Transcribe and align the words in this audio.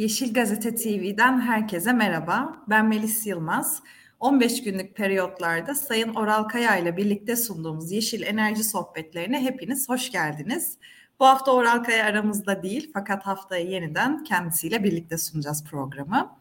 Yeşil 0.00 0.34
Gazete 0.34 0.74
TV'den 0.74 1.40
herkese 1.40 1.92
merhaba. 1.92 2.56
Ben 2.68 2.88
Melis 2.88 3.26
Yılmaz. 3.26 3.82
15 4.20 4.62
günlük 4.62 4.96
periyotlarda 4.96 5.74
Sayın 5.74 6.14
Oral 6.14 6.44
Kaya 6.44 6.76
ile 6.76 6.96
birlikte 6.96 7.36
sunduğumuz 7.36 7.92
Yeşil 7.92 8.22
Enerji 8.22 8.64
Sohbetlerine 8.64 9.42
hepiniz 9.42 9.88
hoş 9.88 10.10
geldiniz. 10.10 10.78
Bu 11.20 11.26
hafta 11.26 11.52
Oral 11.52 11.84
Kaya 11.84 12.04
aramızda 12.04 12.62
değil 12.62 12.90
fakat 12.94 13.26
haftaya 13.26 13.64
yeniden 13.64 14.24
kendisiyle 14.24 14.84
birlikte 14.84 15.18
sunacağız 15.18 15.64
programı. 15.64 16.36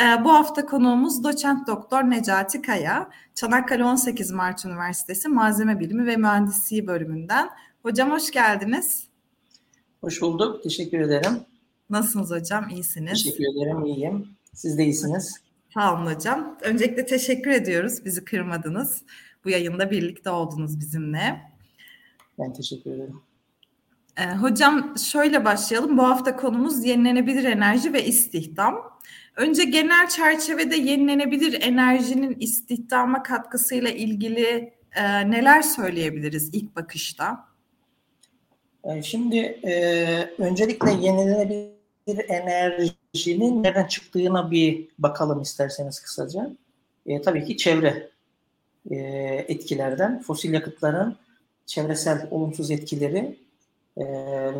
Ee, 0.00 0.24
bu 0.24 0.32
hafta 0.32 0.66
konuğumuz 0.66 1.24
doçent 1.24 1.66
doktor 1.66 2.02
Necati 2.02 2.62
Kaya, 2.62 3.10
Çanakkale 3.34 3.84
18 3.84 4.30
Mart 4.30 4.64
Üniversitesi 4.64 5.28
Malzeme 5.28 5.80
Bilimi 5.80 6.06
ve 6.06 6.16
Mühendisliği 6.16 6.86
bölümünden. 6.86 7.48
Hocam 7.82 8.10
hoş 8.10 8.30
geldiniz. 8.30 9.06
Hoş 10.00 10.22
bulduk, 10.22 10.62
teşekkür 10.62 11.00
ederim. 11.00 11.51
Nasılsınız 11.90 12.30
hocam? 12.30 12.68
İyisiniz. 12.68 13.24
Teşekkür 13.24 13.44
ederim, 13.44 13.84
iyiyim. 13.84 14.28
Siz 14.52 14.78
de 14.78 14.84
iyisiniz. 14.84 15.36
Sağ 15.74 15.94
olun 15.94 16.14
hocam. 16.14 16.58
Öncelikle 16.62 17.06
teşekkür 17.06 17.50
ediyoruz. 17.50 18.04
Bizi 18.04 18.24
kırmadınız. 18.24 19.02
Bu 19.44 19.50
yayında 19.50 19.90
birlikte 19.90 20.30
oldunuz 20.30 20.80
bizimle. 20.80 21.40
Ben 22.38 22.52
teşekkür 22.52 22.90
ederim. 22.90 23.20
Ee, 24.16 24.24
hocam 24.24 24.94
şöyle 24.98 25.44
başlayalım. 25.44 25.98
Bu 25.98 26.02
hafta 26.02 26.36
konumuz 26.36 26.84
yenilenebilir 26.84 27.44
enerji 27.44 27.92
ve 27.92 28.04
istihdam. 28.04 28.98
Önce 29.36 29.64
genel 29.64 30.08
çerçevede 30.08 30.76
yenilenebilir 30.76 31.62
enerjinin 31.62 32.36
istihdama 32.40 33.22
katkısıyla 33.22 33.90
ilgili 33.90 34.74
e, 34.96 35.30
neler 35.30 35.62
söyleyebiliriz 35.62 36.50
ilk 36.52 36.76
bakışta? 36.76 37.51
Ee, 38.84 39.02
şimdi 39.02 39.36
e, 39.64 39.74
öncelikle 40.38 40.90
yenilenebilir 40.90 42.28
enerjinin 42.28 43.62
nereden 43.62 43.86
çıktığına 43.86 44.50
bir 44.50 44.88
bakalım 44.98 45.42
isterseniz 45.42 46.00
kısaca. 46.00 46.50
E, 47.06 47.22
tabii 47.22 47.44
ki 47.44 47.56
çevre 47.56 48.10
e, 48.90 48.96
etkilerden, 49.48 50.22
fosil 50.22 50.52
yakıtların 50.52 51.16
çevresel 51.66 52.28
olumsuz 52.30 52.70
etkileri 52.70 53.36
e, 53.96 54.04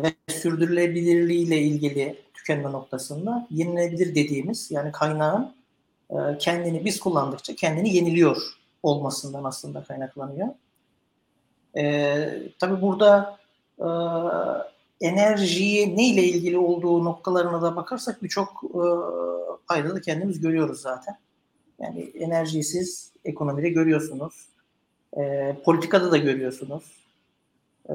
ve 0.03 0.13
sürdürülebilirliği 0.27 1.47
ile 1.47 1.61
ilgili 1.61 2.21
tükenme 2.33 2.71
noktasında 2.71 3.47
yenilebilir 3.51 4.15
dediğimiz 4.15 4.71
yani 4.71 4.91
kaynağın 4.91 5.55
e, 6.09 6.37
kendini 6.39 6.85
biz 6.85 6.99
kullandıkça 6.99 7.55
kendini 7.55 7.95
yeniliyor 7.95 8.37
olmasından 8.83 9.43
aslında 9.43 9.83
kaynaklanıyor. 9.83 10.47
E, 11.77 12.29
tabii 12.59 12.81
burada 12.81 13.42
e, 13.83 13.89
enerjiyi 15.01 15.97
ne 15.97 16.07
ile 16.07 16.23
ilgili 16.23 16.57
olduğu 16.57 17.05
noktalarına 17.05 17.61
da 17.61 17.75
bakarsak 17.75 18.23
birçok 18.23 18.63
e, 18.73 18.79
da 19.89 20.01
kendimiz 20.01 20.41
görüyoruz 20.41 20.81
zaten. 20.81 21.17
Yani 21.79 22.01
enerjiyi 22.01 22.63
siz 22.63 23.11
ekonomide 23.25 23.69
görüyorsunuz. 23.69 24.47
E, 25.17 25.55
politikada 25.65 26.11
da 26.11 26.17
görüyorsunuz. 26.17 26.83
E, 27.89 27.93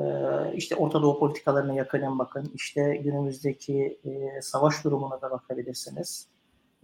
işte 0.55 0.77
Orta 0.77 1.03
Doğu 1.03 1.19
politikalarına 1.19 1.75
yakından 1.75 2.19
bakın. 2.19 2.53
İşte 2.55 2.97
günümüzdeki 2.97 3.99
e, 4.05 4.43
savaş 4.43 4.85
durumuna 4.85 5.23
da 5.23 5.31
bakabilirsiniz. 5.31 6.27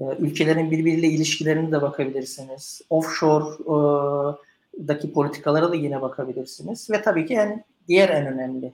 E, 0.01 0.05
ülkelerin 0.19 0.71
birbiriyle 0.71 1.07
ilişkilerine 1.07 1.73
de 1.73 1.83
bakabilirsiniz. 1.83 2.83
Offshore'daki 2.91 5.13
politikalara 5.13 5.71
da 5.71 5.75
yine 5.75 6.03
bakabilirsiniz. 6.03 6.91
Ve 6.91 7.03
tabii 7.03 7.27
ki 7.27 7.35
en, 7.35 7.65
diğer 7.89 8.09
en 8.09 8.27
önemli 8.27 8.73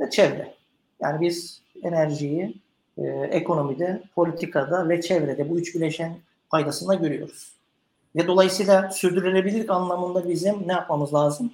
de 0.00 0.10
çevre. 0.10 0.54
Yani 1.00 1.20
biz 1.20 1.62
enerjiyi 1.82 2.54
e, 2.98 3.02
ekonomide, 3.30 4.02
politikada 4.14 4.88
ve 4.88 5.00
çevrede 5.00 5.50
bu 5.50 5.58
üç 5.58 5.74
bileşen 5.74 6.16
faydasında 6.50 6.94
görüyoruz. 6.94 7.54
Ve 8.16 8.26
dolayısıyla 8.26 8.90
sürdürülebilirlik 8.90 9.70
anlamında 9.70 10.28
bizim 10.28 10.68
ne 10.68 10.72
yapmamız 10.72 11.14
lazım? 11.14 11.52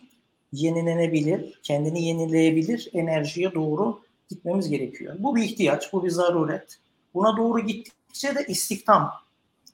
Yenilenebilir, 0.52 1.60
kendini 1.62 2.04
yenileyebilir 2.04 2.90
enerjiye 2.92 3.54
doğru 3.54 4.00
gitmemiz 4.28 4.68
gerekiyor. 4.68 5.16
Bu 5.18 5.36
bir 5.36 5.42
ihtiyaç, 5.42 5.92
bu 5.92 6.04
bir 6.04 6.10
zaruret. 6.10 6.78
Buna 7.14 7.36
doğru 7.36 7.60
gittikçe 7.60 8.34
de 8.34 8.44
istihdam 8.48 9.12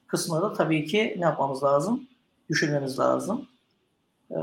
kısmında 0.07 0.41
da 0.41 0.53
tabii 0.53 0.85
ki 0.85 1.15
ne 1.17 1.25
yapmamız 1.25 1.63
lazım? 1.63 2.07
Düşünmemiz 2.49 2.99
lazım. 2.99 3.47
Ee, 4.31 4.37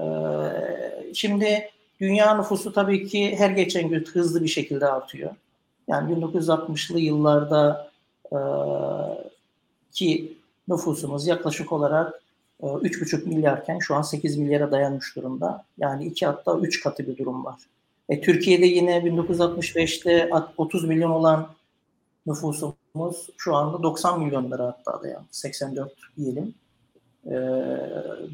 şimdi 1.15 1.71
Dünya 2.01 2.37
nüfusu 2.37 2.73
tabii 2.73 3.07
ki 3.07 3.37
her 3.39 3.51
geçen 3.51 3.89
gün 3.89 4.05
hızlı 4.05 4.43
bir 4.43 4.49
şekilde 4.49 4.87
artıyor. 4.87 5.31
Yani 5.89 6.15
1960'lı 6.15 7.01
yıllarda 7.01 7.91
e, 8.33 8.39
ki 9.93 10.39
nüfusumuz 10.69 11.27
yaklaşık 11.27 11.73
olarak 11.73 12.23
e, 12.63 12.67
3,5 12.67 13.29
milyarken 13.29 13.79
şu 13.79 13.95
an 13.95 14.03
8 14.03 14.37
milyara 14.37 14.71
dayanmış 14.71 15.17
durumda. 15.17 15.65
Yani 15.79 16.05
iki 16.07 16.27
hatta 16.27 16.59
3 16.59 16.83
katı 16.83 17.07
bir 17.07 17.17
durum 17.17 17.45
var. 17.45 17.57
E, 18.09 18.21
Türkiye'de 18.21 18.67
yine 18.67 18.99
1965'te 18.99 20.31
30 20.57 20.85
milyon 20.85 21.11
olan 21.11 21.49
nüfusumuz 22.27 23.29
şu 23.37 23.57
anda 23.57 23.83
90 23.83 24.21
milyonlara 24.21 24.67
hatta 24.67 25.03
dayandı. 25.03 25.27
84 25.31 25.93
diyelim. 26.17 26.55
E, 27.27 27.33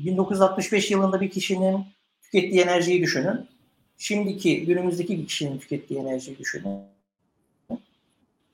1965 0.05 0.91
yılında 0.91 1.21
bir 1.21 1.31
kişinin 1.31 1.85
tükettiği 2.31 2.63
enerjiyi 2.63 3.03
düşünün. 3.03 3.49
Şimdiki, 3.99 4.67
günümüzdeki 4.67 5.19
bir 5.19 5.27
kişinin 5.27 5.59
tükettiği 5.59 6.01
enerjiyi 6.01 6.39
düşünün. 6.39 6.79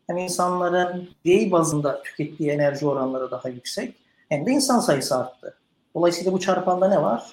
Hem 0.06 0.16
insanların 0.16 1.08
birey 1.24 1.52
bazında 1.52 2.02
tükettiği 2.02 2.50
enerji 2.50 2.86
oranları 2.86 3.30
daha 3.30 3.48
yüksek 3.48 3.94
hem 4.28 4.46
de 4.46 4.50
insan 4.50 4.80
sayısı 4.80 5.16
arttı. 5.16 5.56
Dolayısıyla 5.94 6.32
bu 6.32 6.40
çarpanda 6.40 6.88
ne 6.88 7.02
var? 7.02 7.32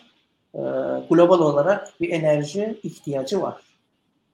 Ee, 0.56 0.60
global 1.10 1.40
olarak 1.40 2.02
bir 2.02 2.10
enerji 2.10 2.80
ihtiyacı 2.84 3.42
var. 3.42 3.62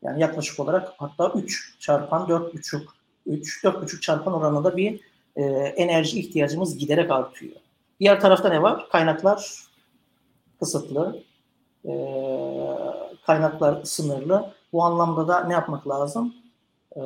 Yani 0.03 0.21
yaklaşık 0.21 0.59
olarak 0.59 0.93
hatta 0.97 1.31
3 1.35 1.75
çarpan 1.79 2.27
4,5 2.27 2.81
3 3.25 3.63
4,5 3.63 4.01
çarpan 4.01 4.33
oranında 4.33 4.77
bir 4.77 5.01
e, 5.35 5.43
enerji 5.75 6.19
ihtiyacımız 6.19 6.77
giderek 6.77 7.11
artıyor. 7.11 7.55
Diğer 7.99 8.21
tarafta 8.21 8.49
ne 8.49 8.61
var? 8.61 8.89
Kaynaklar 8.89 9.63
kısıtlı 10.59 11.23
e, 11.85 11.93
kaynaklar 13.25 13.83
sınırlı. 13.83 14.53
Bu 14.73 14.83
anlamda 14.83 15.27
da 15.27 15.43
ne 15.43 15.53
yapmak 15.53 15.87
lazım? 15.87 16.33
E, 16.95 17.01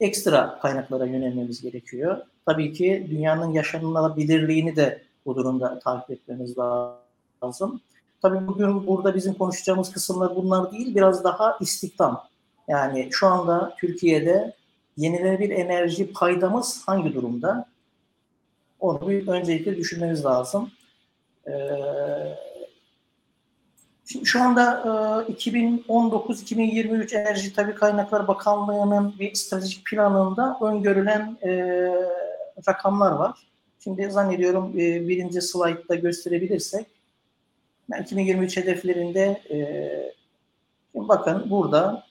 ekstra 0.00 0.58
kaynaklara 0.62 1.06
yönelmemiz 1.06 1.62
gerekiyor. 1.62 2.18
Tabii 2.46 2.72
ki 2.72 3.06
dünyanın 3.10 3.52
yaşanılabilirliğini 3.52 4.76
de 4.76 5.02
bu 5.26 5.36
durumda 5.36 5.78
takip 5.78 6.10
etmemiz 6.10 6.54
lazım. 6.58 7.80
Tabii 8.22 8.46
bugün 8.46 8.86
burada 8.86 9.14
bizim 9.14 9.34
konuşacağımız 9.34 9.92
kısımlar 9.92 10.36
bunlar 10.36 10.72
değil, 10.72 10.94
biraz 10.94 11.24
daha 11.24 11.58
istihdam. 11.60 12.24
Yani 12.68 13.08
şu 13.10 13.26
anda 13.26 13.74
Türkiye'de 13.78 14.54
yenilenebilir 14.96 15.50
enerji 15.50 16.12
paydamız 16.12 16.82
hangi 16.86 17.14
durumda? 17.14 17.66
Onu 18.80 19.08
bir 19.08 19.28
öncelikle 19.28 19.76
düşünmemiz 19.76 20.24
lazım. 20.24 20.70
Ee, 21.46 21.52
Şimdi 24.06 24.26
şu 24.26 24.42
anda 24.42 24.82
e, 25.28 25.32
2019-2023 25.32 27.16
Enerji 27.16 27.52
Tabi 27.52 27.74
Kaynaklar 27.74 28.28
Bakanlığı'nın 28.28 29.14
bir 29.18 29.34
stratejik 29.34 29.86
planında 29.86 30.58
öngörülen 30.62 31.38
e, 31.42 31.50
rakamlar 32.68 33.12
var. 33.12 33.38
Şimdi 33.84 34.10
zannediyorum 34.10 34.72
e, 34.74 35.08
birinci 35.08 35.42
slaytta 35.42 35.94
gösterebilirsek 35.94 36.86
yani 37.92 38.02
2023 38.02 38.56
hedeflerinde 38.56 39.42
e, 39.50 39.58
bakın 40.94 41.50
burada 41.50 42.04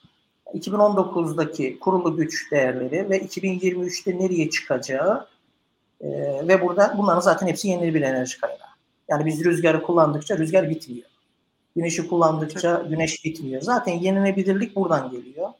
2019'daki 0.54 1.78
kurulu 1.78 2.16
güç 2.16 2.50
değerleri 2.52 3.10
ve 3.10 3.18
2023'te 3.18 4.18
nereye 4.18 4.50
çıkacağı 4.50 5.26
e, 6.00 6.08
ve 6.48 6.62
burada 6.62 6.94
bunların 6.98 7.20
zaten 7.20 7.46
hepsi 7.46 7.68
yenilenebilir 7.68 8.06
enerji 8.06 8.40
kaynağı. 8.40 8.58
Yani 9.08 9.26
biz 9.26 9.44
rüzgarı 9.44 9.82
kullandıkça 9.82 10.38
rüzgar 10.38 10.70
bitmiyor. 10.70 11.13
Güneşi 11.76 12.08
kullandıkça 12.08 12.86
güneş 12.88 13.24
bitmiyor. 13.24 13.62
Zaten 13.62 13.92
yenilebilirlik 13.92 14.76
buradan 14.76 15.10
geliyor. 15.10 15.50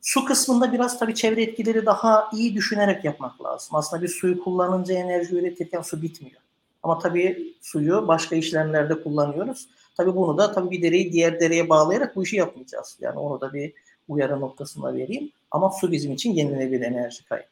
Su 0.00 0.24
kısmında 0.24 0.72
biraz 0.72 0.98
tabii 0.98 1.14
çevre 1.14 1.42
etkileri 1.42 1.86
daha 1.86 2.30
iyi 2.32 2.54
düşünerek 2.54 3.04
yapmak 3.04 3.42
lazım. 3.42 3.76
Aslında 3.76 4.02
bir 4.02 4.08
suyu 4.08 4.44
kullanınca 4.44 4.94
enerji 4.94 5.36
üretirken 5.36 5.82
su 5.82 6.02
bitmiyor. 6.02 6.40
Ama 6.82 6.98
tabii 6.98 7.54
suyu 7.60 8.08
başka 8.08 8.36
işlemlerde 8.36 9.02
kullanıyoruz. 9.02 9.68
Tabii 9.96 10.16
bunu 10.16 10.38
da 10.38 10.52
tabii 10.52 10.70
bir 10.70 10.82
dereyi 10.82 11.12
diğer 11.12 11.40
dereye 11.40 11.68
bağlayarak 11.68 12.16
bu 12.16 12.22
işi 12.22 12.36
yapmayacağız. 12.36 12.98
Yani 13.00 13.18
onu 13.18 13.40
da 13.40 13.52
bir 13.52 13.72
uyarı 14.08 14.40
noktasına 14.40 14.94
vereyim. 14.94 15.30
Ama 15.50 15.70
su 15.70 15.92
bizim 15.92 16.12
için 16.12 16.32
yenilenebilir 16.32 16.80
enerji 16.80 17.24
kaynağı. 17.24 17.46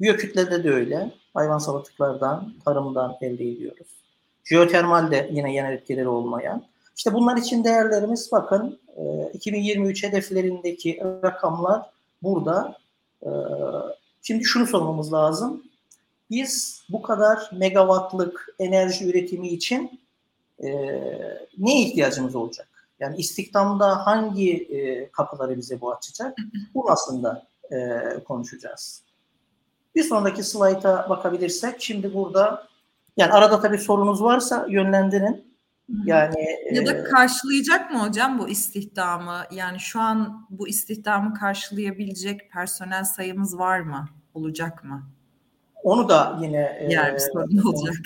Biyokütlede 0.00 0.64
de 0.64 0.70
öyle. 0.70 1.10
Hayvansal 1.34 1.76
atıklardan, 1.76 2.54
tarımdan 2.64 3.16
elde 3.20 3.48
ediyoruz. 3.48 3.88
Jeotermal 4.44 5.10
de 5.10 5.30
yine 5.32 5.52
genel 5.52 5.72
etkileri 5.72 6.08
olmayan. 6.08 6.64
İşte 6.96 7.14
bunlar 7.14 7.36
için 7.36 7.64
değerlerimiz 7.64 8.32
bakın 8.32 8.78
2023 9.32 10.04
e, 10.04 10.08
hedeflerindeki 10.08 11.00
rakamlar 11.22 11.90
burada 12.22 12.78
e, 13.22 13.28
Şimdi 14.22 14.44
şunu 14.44 14.66
sormamız 14.66 15.12
lazım. 15.12 15.62
Biz 16.30 16.82
bu 16.88 17.02
kadar 17.02 17.50
megawattlık 17.52 18.54
enerji 18.58 19.08
üretimi 19.08 19.48
için 19.48 20.00
e, 20.58 20.68
neye 21.58 21.80
ihtiyacımız 21.82 22.34
olacak? 22.34 22.68
Yani 23.00 23.16
istihdamda 23.16 24.06
hangi 24.06 24.68
kapıları 25.12 25.56
bize 25.56 25.80
bu 25.80 25.92
açacak? 25.92 26.38
Bu 26.74 26.90
aslında 26.90 27.46
konuşacağız. 28.24 29.02
Bir 29.94 30.02
sonraki 30.02 30.42
slayta 30.42 31.06
bakabilirsek 31.08 31.82
şimdi 31.82 32.14
burada 32.14 32.68
yani 33.16 33.32
arada 33.32 33.60
tabii 33.60 33.78
sorunuz 33.78 34.22
varsa 34.22 34.66
yönlendirin. 34.70 35.53
Yani 36.04 36.46
ya 36.72 36.86
da 36.86 36.92
e, 36.92 37.04
karşılayacak 37.04 37.90
mı 37.90 38.06
hocam 38.06 38.38
bu 38.38 38.48
istihdamı? 38.48 39.42
Yani 39.50 39.80
şu 39.80 40.00
an 40.00 40.46
bu 40.50 40.68
istihdamı 40.68 41.34
karşılayabilecek 41.34 42.50
personel 42.52 43.04
sayımız 43.04 43.58
var 43.58 43.80
mı? 43.80 44.08
Olacak 44.34 44.84
mı? 44.84 45.02
Onu 45.82 46.08
da 46.08 46.38
yine 46.42 46.60
e, 46.60 46.88
bir 46.88 47.18
sorun 47.18 47.58
olacak. 47.58 47.96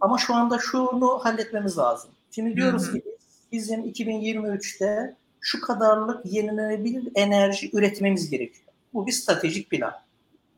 Ama 0.00 0.18
şu 0.18 0.34
anda 0.34 0.58
şunu 0.58 1.18
halletmemiz 1.24 1.78
lazım. 1.78 2.10
Şimdi 2.30 2.56
diyoruz 2.56 2.86
Hı-hı. 2.86 2.92
ki 2.92 3.04
bizim 3.52 3.80
2023'te 3.80 5.16
şu 5.40 5.60
kadarlık 5.60 6.26
yenilenebilir 6.26 7.12
enerji 7.14 7.70
üretmemiz 7.72 8.30
gerekiyor. 8.30 8.68
Bu 8.94 9.06
bir 9.06 9.12
stratejik 9.12 9.70
plan. 9.70 9.92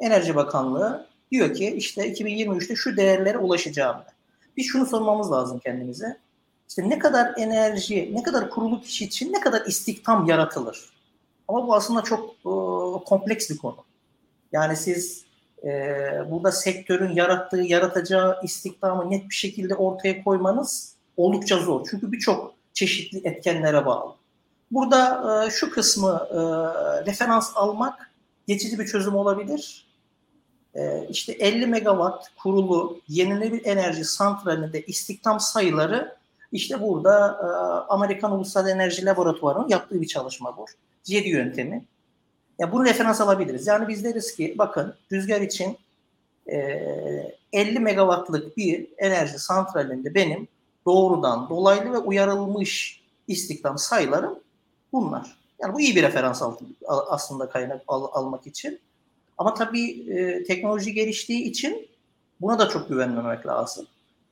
Enerji 0.01 0.35
Bakanlığı 0.35 1.07
diyor 1.31 1.55
ki 1.55 1.75
işte 1.77 2.13
2023'te 2.13 2.77
şu 2.77 2.97
değerlere 2.97 3.39
ulaşacağım. 3.39 3.97
Biz 4.57 4.67
şunu 4.67 4.87
sormamız 4.87 5.33
lazım 5.33 5.59
kendimize. 5.59 6.21
İşte 6.71 6.91
ne 6.91 6.99
kadar 6.99 7.35
enerji, 7.37 8.11
ne 8.15 8.23
kadar 8.23 8.51
kurulu 8.51 8.81
kişi 8.81 9.05
için 9.05 9.33
ne 9.33 9.41
kadar 9.41 9.67
istihdam 9.67 10.27
yaratılır? 10.27 10.91
Ama 11.49 11.67
bu 11.67 11.75
aslında 11.75 12.03
çok 12.03 12.31
e, 12.31 12.53
kompleks 13.05 13.51
bir 13.51 13.59
konu. 13.59 13.77
Yani 14.53 14.77
siz 14.77 15.25
e, 15.65 15.71
burada 16.31 16.53
sektörün 16.53 17.15
yarattığı, 17.15 17.61
yaratacağı 17.61 18.41
istihdamı 18.43 19.11
net 19.11 19.31
bir 19.31 19.35
şekilde 19.35 19.75
ortaya 19.75 20.25
koymanız 20.25 20.95
oldukça 21.17 21.59
zor. 21.59 21.87
Çünkü 21.91 22.13
birçok 22.13 22.55
çeşitli 22.73 23.29
etkenlere 23.29 23.87
bağlı. 23.87 24.15
Burada 24.71 25.45
e, 25.47 25.51
şu 25.51 25.71
kısmı 25.71 26.29
e, 26.31 26.37
referans 27.07 27.53
almak 27.55 28.11
geçici 28.47 28.79
bir 28.79 28.87
çözüm 28.87 29.17
olabilir. 29.17 29.87
E, 30.75 31.07
işte 31.09 31.33
50 31.33 31.67
megawatt 31.67 32.29
kurulu 32.43 33.01
yenilenebilir 33.09 33.65
enerji 33.65 34.05
santralinde 34.05 34.83
istihdam 34.83 35.41
sayıları 35.41 36.20
işte 36.53 36.81
burada 36.81 37.39
e, 37.43 37.47
Amerikan 37.93 38.33
Ulusal 38.33 38.69
Enerji 38.69 39.07
Laboratuvarı'nın 39.07 39.69
yaptığı 39.69 40.01
bir 40.01 40.07
çalışma 40.07 40.57
bu. 40.57 40.67
CEDI 41.05 41.29
yöntemi. 41.29 41.85
Ya 42.59 42.73
bunu 42.73 42.85
referans 42.85 43.21
alabiliriz. 43.21 43.67
Yani 43.67 43.89
biz 43.89 44.05
deriz 44.05 44.35
ki 44.37 44.55
bakın 44.59 44.95
rüzgar 45.13 45.41
için 45.41 45.79
e, 46.47 46.57
50 47.53 47.79
megawattlık 47.79 48.57
bir 48.57 48.87
enerji 48.99 49.39
santralinde 49.39 50.15
benim 50.15 50.49
doğrudan 50.87 51.49
dolaylı 51.49 51.93
ve 51.93 51.99
uyarılmış 51.99 53.03
istihdam 53.29 53.79
sayılarım 53.79 54.39
bunlar. 54.93 55.37
Yani 55.63 55.75
bu 55.75 55.81
iyi 55.81 55.97
bir 55.97 56.03
referans 56.03 56.43
aslında 56.87 57.49
kaynak 57.49 57.83
al, 57.89 58.09
almak 58.13 58.47
için. 58.47 58.81
Ama 59.39 59.55
tabii 59.55 60.11
e, 60.11 60.45
teknoloji 60.45 60.95
geliştiği 60.95 61.43
için 61.43 61.89
buna 62.41 62.59
da 62.59 62.69
çok 62.69 62.89
güvenmemek 62.89 63.47
lazım. 63.47 63.87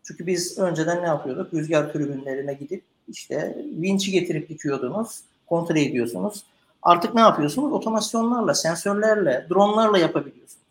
Çünkü 0.08 0.26
biz 0.26 0.58
önceden 0.58 1.02
ne 1.02 1.06
yapıyorduk? 1.06 1.55
Rüzgar 1.55 1.93
tribünlerine 1.93 2.55
gidip 2.55 2.82
işte 3.08 3.64
vinçi 3.81 4.10
getirip 4.10 4.49
dikiyordunuz, 4.49 5.20
kontrol 5.46 5.76
ediyorsunuz. 5.76 6.44
Artık 6.82 7.14
ne 7.14 7.20
yapıyorsunuz? 7.20 7.72
Otomasyonlarla, 7.72 8.55
sensörlerle, 8.55 9.46
dronlarla 9.50 9.99
yapabiliyorsunuz. 9.99 10.66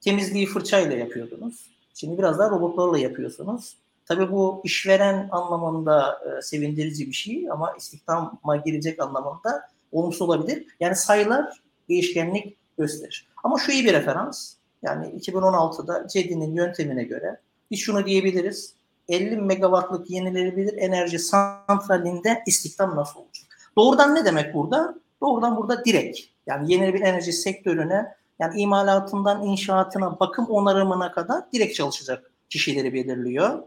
Temizliği 0.00 0.46
fırçayla 0.46 0.96
yapıyordunuz. 0.96 1.54
Şimdi 1.94 2.18
biraz 2.18 2.38
daha 2.38 2.50
robotlarla 2.50 2.98
yapıyorsunuz. 2.98 3.76
Tabii 4.06 4.32
bu 4.32 4.60
işveren 4.64 5.28
anlamında 5.30 6.20
e, 6.38 6.42
sevindirici 6.42 7.06
bir 7.06 7.12
şey 7.12 7.50
ama 7.50 7.74
istihdama 7.78 8.56
girecek 8.64 9.02
anlamında 9.02 9.68
olumsuz 9.92 10.22
olabilir. 10.22 10.66
Yani 10.80 10.96
sayılar 10.96 11.62
değişkenlik 11.88 12.56
gösterir. 12.78 13.28
Ama 13.42 13.58
şu 13.58 13.72
iyi 13.72 13.84
bir 13.84 13.92
referans. 13.92 14.54
Yani 14.82 15.06
2016'da 15.06 16.08
CEDI'nin 16.08 16.54
yöntemine 16.54 17.04
göre 17.04 17.40
biz 17.74 17.80
şunu 17.80 18.06
diyebiliriz. 18.06 18.74
50 19.08 19.36
megawattlık 19.36 20.10
yenilenebilir 20.10 20.78
enerji 20.78 21.18
santralinde 21.18 22.42
istihdam 22.46 22.96
nasıl 22.96 23.20
olacak? 23.20 23.44
Doğrudan 23.76 24.14
ne 24.14 24.24
demek 24.24 24.54
burada? 24.54 24.94
Doğrudan 25.20 25.56
burada 25.56 25.84
direkt 25.84 26.20
yani 26.46 26.72
yenilenebilir 26.72 27.04
enerji 27.04 27.32
sektörüne 27.32 28.14
yani 28.38 28.60
imalatından 28.60 29.46
inşaatına, 29.46 30.20
bakım 30.20 30.46
onarımına 30.46 31.12
kadar 31.12 31.52
direkt 31.52 31.74
çalışacak 31.74 32.30
kişileri 32.50 32.94
belirliyor. 32.94 33.62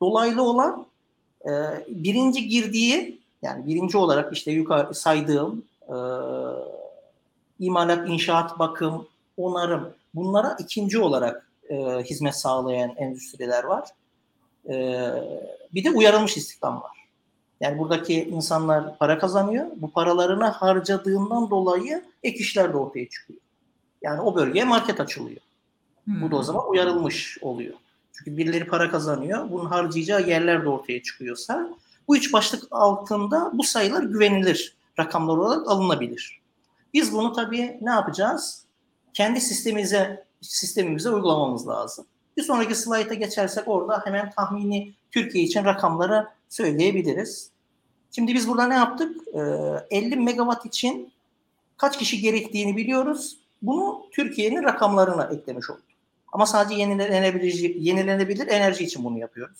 Dolaylı 0.00 0.42
olan 0.42 0.86
e, 1.44 1.50
birinci 1.88 2.48
girdiği 2.48 3.20
yani 3.42 3.66
birinci 3.66 3.98
olarak 3.98 4.32
işte 4.32 4.50
yukarı 4.50 4.94
saydığım 4.94 5.64
e, 5.88 5.96
imalat, 7.58 8.08
inşaat, 8.08 8.58
bakım, 8.58 9.06
onarım 9.36 9.94
bunlara 10.14 10.56
ikinci 10.60 10.98
olarak 10.98 11.51
e, 11.72 12.02
hizmet 12.02 12.34
sağlayan 12.36 12.94
endüstriler 12.96 13.64
var. 13.64 13.88
E, 14.68 14.74
bir 15.74 15.84
de 15.84 15.90
uyarılmış 15.90 16.36
istihdam 16.36 16.82
var. 16.82 17.08
Yani 17.60 17.78
buradaki 17.78 18.24
insanlar 18.24 18.98
para 18.98 19.18
kazanıyor. 19.18 19.66
Bu 19.76 19.90
paralarını 19.90 20.44
harcadığından 20.44 21.50
dolayı 21.50 22.04
ek 22.22 22.38
işler 22.38 22.72
de 22.72 22.76
ortaya 22.76 23.08
çıkıyor. 23.08 23.40
Yani 24.02 24.20
o 24.20 24.34
bölgeye 24.34 24.64
market 24.64 25.00
açılıyor. 25.00 25.40
Hmm. 26.04 26.22
Bu 26.22 26.30
da 26.30 26.36
o 26.36 26.42
zaman 26.42 26.70
uyarılmış 26.70 27.38
oluyor. 27.40 27.74
Çünkü 28.12 28.36
birileri 28.36 28.66
para 28.66 28.90
kazanıyor. 28.90 29.50
Bunun 29.50 29.66
harcayacağı 29.66 30.28
yerler 30.28 30.64
de 30.64 30.68
ortaya 30.68 31.02
çıkıyorsa 31.02 31.70
bu 32.08 32.16
üç 32.16 32.32
başlık 32.32 32.62
altında 32.70 33.50
bu 33.54 33.62
sayılar 33.62 34.02
güvenilir 34.02 34.76
rakamlar 34.98 35.36
olarak 35.36 35.68
alınabilir. 35.68 36.40
Biz 36.94 37.12
bunu 37.12 37.32
tabii 37.32 37.78
ne 37.80 37.90
yapacağız? 37.90 38.64
Kendi 39.14 39.40
sistemimize 39.40 40.24
sistemimize 40.42 41.10
uygulamamız 41.10 41.68
lazım. 41.68 42.06
Bir 42.36 42.42
sonraki 42.42 42.74
slayta 42.74 43.14
geçersek 43.14 43.68
orada 43.68 44.02
hemen 44.04 44.30
tahmini 44.30 44.92
Türkiye 45.10 45.44
için 45.44 45.64
rakamları 45.64 46.28
söyleyebiliriz. 46.48 47.50
Şimdi 48.10 48.34
biz 48.34 48.48
burada 48.48 48.66
ne 48.66 48.74
yaptık? 48.74 49.16
Ee, 49.90 49.96
50 49.98 50.16
megawatt 50.16 50.66
için 50.66 51.12
kaç 51.76 51.98
kişi 51.98 52.20
gerektiğini 52.20 52.76
biliyoruz. 52.76 53.36
Bunu 53.62 54.06
Türkiye'nin 54.12 54.62
rakamlarına 54.62 55.24
eklemiş 55.24 55.70
olduk. 55.70 55.82
Ama 56.32 56.46
sadece 56.46 56.80
yenilenebilir, 56.80 57.74
yenilenebilir 57.74 58.46
enerji 58.48 58.84
için 58.84 59.04
bunu 59.04 59.18
yapıyoruz. 59.18 59.58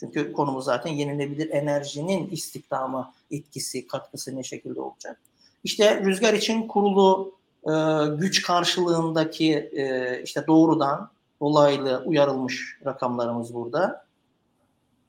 Çünkü 0.00 0.32
konumuz 0.32 0.64
zaten 0.64 0.90
yenilenebilir 0.90 1.50
enerjinin 1.50 2.30
istihdama 2.30 3.14
etkisi, 3.30 3.86
katkısı 3.86 4.36
ne 4.36 4.42
şekilde 4.42 4.80
olacak. 4.80 5.20
İşte 5.64 6.04
rüzgar 6.04 6.34
için 6.34 6.68
kurulu 6.68 7.37
e, 7.64 7.72
güç 8.16 8.42
karşılığındaki 8.42 9.54
e, 9.54 10.22
işte 10.24 10.46
doğrudan 10.46 11.10
dolaylı 11.40 12.02
uyarılmış 12.06 12.78
rakamlarımız 12.86 13.54
burada. 13.54 14.06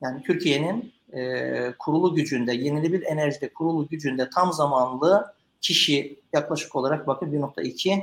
Yani 0.02 0.22
Türkiye'nin 0.22 0.92
e, 1.12 1.74
kurulu 1.78 2.14
gücünde, 2.14 2.52
yenilenebilir 2.52 3.06
enerjide 3.06 3.52
kurulu 3.52 3.88
gücünde 3.88 4.30
tam 4.30 4.52
zamanlı 4.52 5.34
kişi 5.60 6.20
yaklaşık 6.32 6.76
olarak 6.76 7.06
bakın 7.06 7.32
1.2 7.32 8.02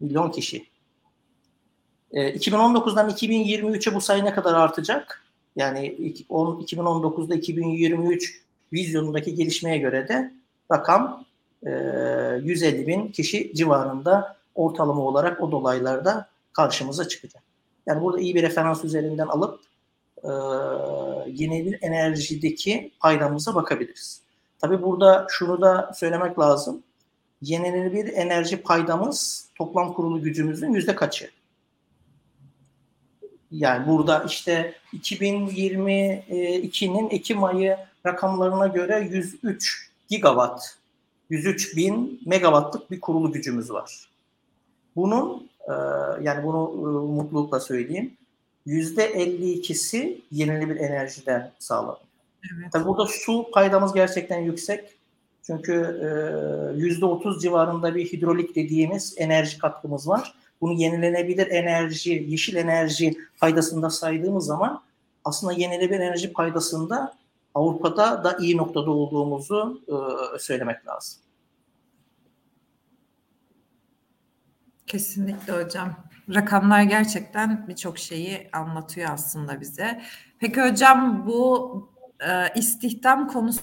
milyon 0.00 0.30
kişi. 0.30 0.66
E, 2.12 2.36
2019'dan 2.36 3.10
2023'e 3.10 3.94
bu 3.94 4.00
sayı 4.00 4.24
ne 4.24 4.34
kadar 4.34 4.54
artacak? 4.54 5.24
Yani 5.56 5.86
2019'da 6.58 7.34
2023 7.34 8.42
vizyonundaki 8.72 9.34
gelişmeye 9.34 9.78
göre 9.78 10.08
de 10.08 10.32
rakam 10.72 11.24
150 11.64 12.82
e, 12.82 12.86
bin 12.86 13.08
kişi 13.08 13.54
civarında 13.54 14.36
ortalama 14.54 15.02
olarak 15.02 15.42
o 15.42 15.52
dolaylarda 15.52 16.28
karşımıza 16.52 17.08
çıkacak. 17.08 17.42
Yani 17.86 18.02
burada 18.02 18.20
iyi 18.20 18.34
bir 18.34 18.42
referans 18.42 18.84
üzerinden 18.84 19.26
alıp 19.26 19.60
e, 20.22 20.28
yenilenebilir 21.26 21.78
enerjideki 21.82 22.90
paydamıza 23.00 23.54
bakabiliriz. 23.54 24.20
Tabii 24.58 24.82
burada 24.82 25.26
şunu 25.30 25.60
da 25.60 25.92
söylemek 25.94 26.38
lazım. 26.38 26.82
Yenilenebilir 27.42 28.12
enerji 28.12 28.62
paydamız 28.62 29.48
toplam 29.54 29.92
kurulu 29.92 30.22
gücümüzün 30.22 30.72
yüzde 30.72 30.94
kaçı? 30.94 31.30
Yani 33.50 33.86
burada 33.86 34.24
işte 34.28 34.74
2022'nin 34.92 37.10
Ekim 37.10 37.44
ayı 37.44 37.76
rakamlarına 38.06 38.66
göre 38.66 39.08
103 39.10 39.90
gigawatt 40.08 40.83
103 41.34 41.76
bin 41.76 42.20
megawattlık 42.26 42.90
bir 42.90 43.00
kurulu 43.00 43.32
gücümüz 43.32 43.70
var. 43.70 44.08
Bunun 44.96 45.50
e, 45.68 45.72
yani 46.22 46.44
bunu 46.44 46.70
e, 46.72 47.12
mutlulukla 47.12 47.60
söyleyeyim. 47.60 48.14
%52'si 48.66 50.20
yenilenebilir 50.30 50.80
enerjiden 50.80 51.52
sağlanıyor. 51.58 51.98
Evet. 52.54 52.72
Tabii 52.72 52.84
burada 52.84 53.06
su 53.06 53.50
paydamız 53.52 53.92
gerçekten 53.92 54.38
yüksek. 54.38 54.84
Çünkü 55.42 55.72
e, 55.72 56.80
%30 56.80 57.40
civarında 57.40 57.94
bir 57.94 58.12
hidrolik 58.12 58.54
dediğimiz 58.54 59.14
enerji 59.18 59.58
katkımız 59.58 60.08
var. 60.08 60.34
bunu 60.60 60.72
yenilenebilir 60.72 61.46
enerji, 61.46 62.26
yeşil 62.28 62.56
enerji 62.56 63.14
faydasında 63.36 63.90
saydığımız 63.90 64.46
zaman 64.46 64.82
aslında 65.24 65.52
yenilenebilir 65.52 66.00
enerji 66.00 66.32
paydasında 66.32 67.14
Avrupa'da 67.54 68.24
da 68.24 68.36
iyi 68.40 68.56
noktada 68.56 68.90
olduğumuzu 68.90 69.80
söylemek 70.38 70.86
lazım. 70.86 71.23
Kesinlikle 74.86 75.52
hocam. 75.52 76.08
Rakamlar 76.34 76.82
gerçekten 76.82 77.68
birçok 77.68 77.98
şeyi 77.98 78.50
anlatıyor 78.52 79.10
aslında 79.10 79.60
bize. 79.60 80.02
Peki 80.38 80.62
hocam 80.62 81.26
bu 81.26 81.92
e, 82.20 82.60
istihdam 82.60 83.28
konusu 83.28 83.60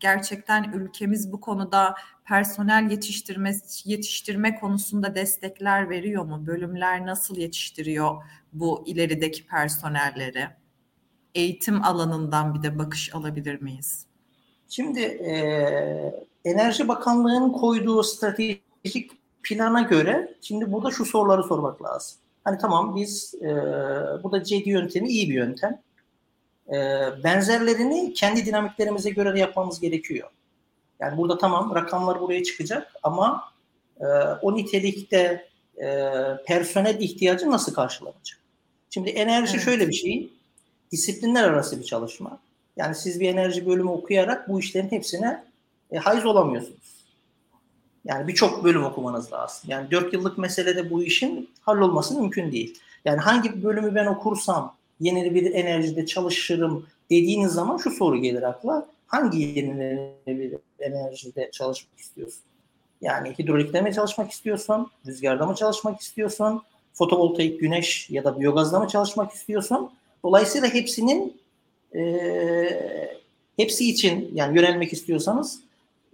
gerçekten 0.00 0.72
ülkemiz 0.72 1.32
bu 1.32 1.40
konuda 1.40 1.94
personel 2.24 2.90
yetiştirme 2.90 3.52
yetiştirme 3.84 4.54
konusunda 4.60 5.14
destekler 5.14 5.90
veriyor 5.90 6.24
mu? 6.24 6.46
Bölümler 6.46 7.06
nasıl 7.06 7.36
yetiştiriyor 7.36 8.22
bu 8.52 8.84
ilerideki 8.86 9.46
personelleri? 9.46 10.48
Eğitim 11.34 11.84
alanından 11.84 12.54
bir 12.54 12.62
de 12.62 12.78
bakış 12.78 13.14
alabilir 13.14 13.62
miyiz? 13.62 14.07
Şimdi 14.68 15.00
e, 15.00 15.32
Enerji 16.44 16.88
Bakanlığı'nın 16.88 17.52
koyduğu 17.52 18.02
stratejik 18.02 19.10
plana 19.42 19.80
göre 19.80 20.34
şimdi 20.40 20.72
burada 20.72 20.90
şu 20.90 21.04
soruları 21.04 21.42
sormak 21.42 21.82
lazım. 21.82 22.18
Hani 22.44 22.58
tamam 22.58 22.96
biz 22.96 23.34
e, 23.34 23.48
burada 24.22 24.44
CD 24.44 24.66
yöntemi 24.66 25.08
iyi 25.08 25.30
bir 25.30 25.34
yöntem. 25.34 25.82
E, 26.68 26.74
benzerlerini 27.24 28.12
kendi 28.12 28.46
dinamiklerimize 28.46 29.10
göre 29.10 29.34
de 29.34 29.38
yapmamız 29.38 29.80
gerekiyor. 29.80 30.28
Yani 31.00 31.16
burada 31.16 31.38
tamam 31.38 31.74
rakamlar 31.74 32.20
buraya 32.20 32.44
çıkacak 32.44 32.92
ama 33.02 33.44
e, 34.00 34.04
o 34.42 34.56
nitelikte 34.56 35.48
e, 35.82 36.12
personel 36.46 37.00
ihtiyacı 37.00 37.50
nasıl 37.50 37.74
karşılanacak? 37.74 38.38
Şimdi 38.90 39.10
enerji 39.10 39.54
evet. 39.54 39.64
şöyle 39.64 39.88
bir 39.88 39.92
şey, 39.92 40.30
disiplinler 40.92 41.44
arası 41.44 41.80
bir 41.80 41.84
çalışma. 41.84 42.38
Yani 42.78 42.94
siz 42.94 43.20
bir 43.20 43.28
enerji 43.28 43.66
bölümü 43.66 43.90
okuyarak 43.90 44.48
bu 44.48 44.60
işlerin 44.60 44.90
hepsine 44.90 45.44
e, 45.90 45.98
haiz 45.98 46.26
olamıyorsunuz. 46.26 46.98
Yani 48.04 48.28
birçok 48.28 48.64
bölüm 48.64 48.84
okumanız 48.84 49.32
lazım. 49.32 49.70
Yani 49.70 49.90
dört 49.90 50.12
yıllık 50.12 50.38
meselede 50.38 50.90
bu 50.90 51.02
işin 51.02 51.50
hallolması 51.60 52.20
mümkün 52.20 52.52
değil. 52.52 52.78
Yani 53.04 53.18
hangi 53.18 53.62
bölümü 53.62 53.94
ben 53.94 54.06
okursam 54.06 54.74
yenilenebilir 55.00 55.54
enerjide 55.54 56.06
çalışırım 56.06 56.86
dediğiniz 57.10 57.52
zaman 57.52 57.76
şu 57.76 57.90
soru 57.90 58.16
gelir 58.16 58.42
akla. 58.42 58.86
Hangi 59.06 59.38
yenilenebilir 59.38 60.58
enerjide 60.78 61.50
çalışmak 61.52 62.00
istiyorsun? 62.00 62.42
Yani 63.00 63.34
hidrolikte 63.38 63.80
mi 63.80 63.94
çalışmak 63.94 64.30
istiyorsun? 64.30 64.90
Rüzgarda 65.06 65.46
mı 65.46 65.54
çalışmak 65.54 66.00
istiyorsun? 66.00 66.62
Fotovoltaik, 66.92 67.60
güneş 67.60 68.10
ya 68.10 68.24
da 68.24 68.40
biyogazda 68.40 68.80
mı 68.80 68.88
çalışmak 68.88 69.32
istiyorsun? 69.32 69.90
Dolayısıyla 70.24 70.68
hepsinin 70.68 71.40
e, 71.94 72.00
hepsi 73.56 73.90
için 73.90 74.30
yani 74.34 74.56
yönelmek 74.56 74.92
istiyorsanız 74.92 75.60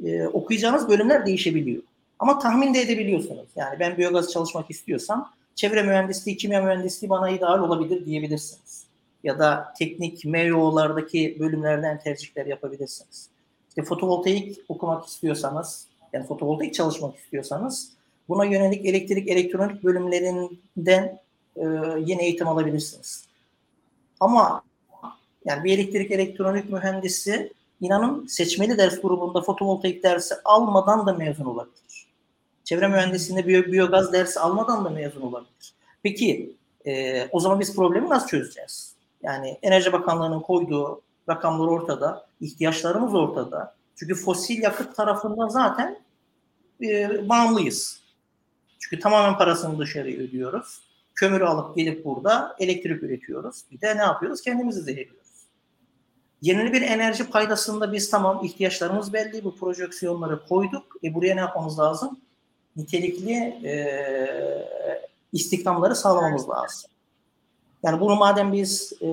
e, 0.05 0.27
okuyacağınız 0.27 0.89
bölümler 0.89 1.27
değişebiliyor. 1.27 1.83
Ama 2.19 2.39
tahmin 2.39 2.75
de 2.75 2.81
edebiliyorsunuz. 2.81 3.49
Yani 3.57 3.81
ben 3.81 3.97
biyogaz 3.97 4.33
çalışmak 4.33 4.71
istiyorsam 4.71 5.31
çevre 5.55 5.83
mühendisliği, 5.83 6.37
kimya 6.37 6.63
mühendisliği 6.63 7.11
bana 7.11 7.31
ideal 7.31 7.59
olabilir 7.59 8.07
diyebilirsiniz. 8.07 8.85
Ya 9.25 9.39
da 9.39 9.75
teknik, 9.79 10.25
MEO'lardaki 10.25 11.37
bölümlerden 11.41 12.01
tercihler 12.01 12.47
yapabilirsiniz. 12.47 13.29
İşte 13.69 13.83
fotovoltaik 13.83 14.59
okumak 14.69 15.07
istiyorsanız, 15.07 15.87
yani 16.13 16.27
fotovoltaik 16.27 16.75
çalışmak 16.75 17.17
istiyorsanız 17.17 17.93
buna 18.29 18.45
yönelik 18.45 18.87
elektrik, 18.87 19.29
elektronik 19.29 19.85
bölümlerinden 19.85 21.19
e, 21.57 21.65
yeni 22.07 22.23
eğitim 22.23 22.49
alabilirsiniz. 22.49 23.25
Ama 24.21 24.63
yani 25.45 25.65
bir 25.65 25.79
elektrik, 25.79 26.11
elektronik 26.11 26.71
mühendisi 26.71 27.53
inanın 27.81 28.27
seçmeli 28.27 28.79
ders 28.79 29.01
grubunda 29.01 29.43
fotovoltaik 29.43 30.03
dersi 30.03 30.35
almadan 30.45 31.07
da 31.07 31.13
mezun 31.13 31.45
olabilir. 31.45 32.07
Çevre 32.65 32.89
mühendisliğinde 32.89 33.47
biyo, 33.47 33.65
biyogaz 33.65 34.13
dersi 34.13 34.41
almadan 34.41 34.85
da 34.85 34.91
mezun 34.91 35.21
olabilir. 35.21 35.75
Peki 36.03 36.57
e, 36.87 37.27
o 37.33 37.41
zaman 37.41 37.61
biz 37.61 37.77
problemi 37.77 38.09
nasıl 38.09 38.29
çözeceğiz? 38.29 38.95
Yani 39.23 39.59
Enerji 39.63 39.93
Bakanlığı'nın 39.93 40.41
koyduğu 40.41 41.03
rakamlar 41.29 41.67
ortada, 41.67 42.27
ihtiyaçlarımız 42.41 43.15
ortada. 43.15 43.75
Çünkü 43.97 44.15
fosil 44.15 44.63
yakıt 44.63 44.97
tarafından 44.97 45.49
zaten 45.49 45.99
e, 46.83 47.29
bağımlıyız. 47.29 48.01
Çünkü 48.79 49.03
tamamen 49.03 49.39
parasını 49.39 49.79
dışarıya 49.79 50.19
ödüyoruz. 50.19 50.81
Kömürü 51.15 51.45
alıp 51.45 51.77
gelip 51.77 52.05
burada 52.05 52.57
elektrik 52.59 53.03
üretiyoruz. 53.03 53.63
Bir 53.71 53.81
de 53.81 53.97
ne 53.97 54.03
yapıyoruz? 54.03 54.43
Kendimizi 54.43 54.81
zehirliyoruz. 54.81 55.24
Yenilenebilir 56.45 56.83
enerji 56.83 57.31
paydasında 57.31 57.93
biz 57.93 58.11
tamam 58.11 58.45
ihtiyaçlarımız 58.45 59.13
belli. 59.13 59.45
Bu 59.45 59.57
projeksiyonları 59.57 60.47
koyduk. 60.49 60.97
E 61.05 61.15
buraya 61.15 61.35
ne 61.35 61.41
yapmamız 61.41 61.79
lazım? 61.79 62.21
Nitelikli 62.77 63.33
e, 63.65 63.75
istihdamları 65.33 65.97
sağlamamız 65.97 66.49
lazım. 66.49 66.91
Yani 67.83 68.01
bunu 68.01 68.17
madem 68.17 68.53
biz 68.53 68.93
e, 69.03 69.07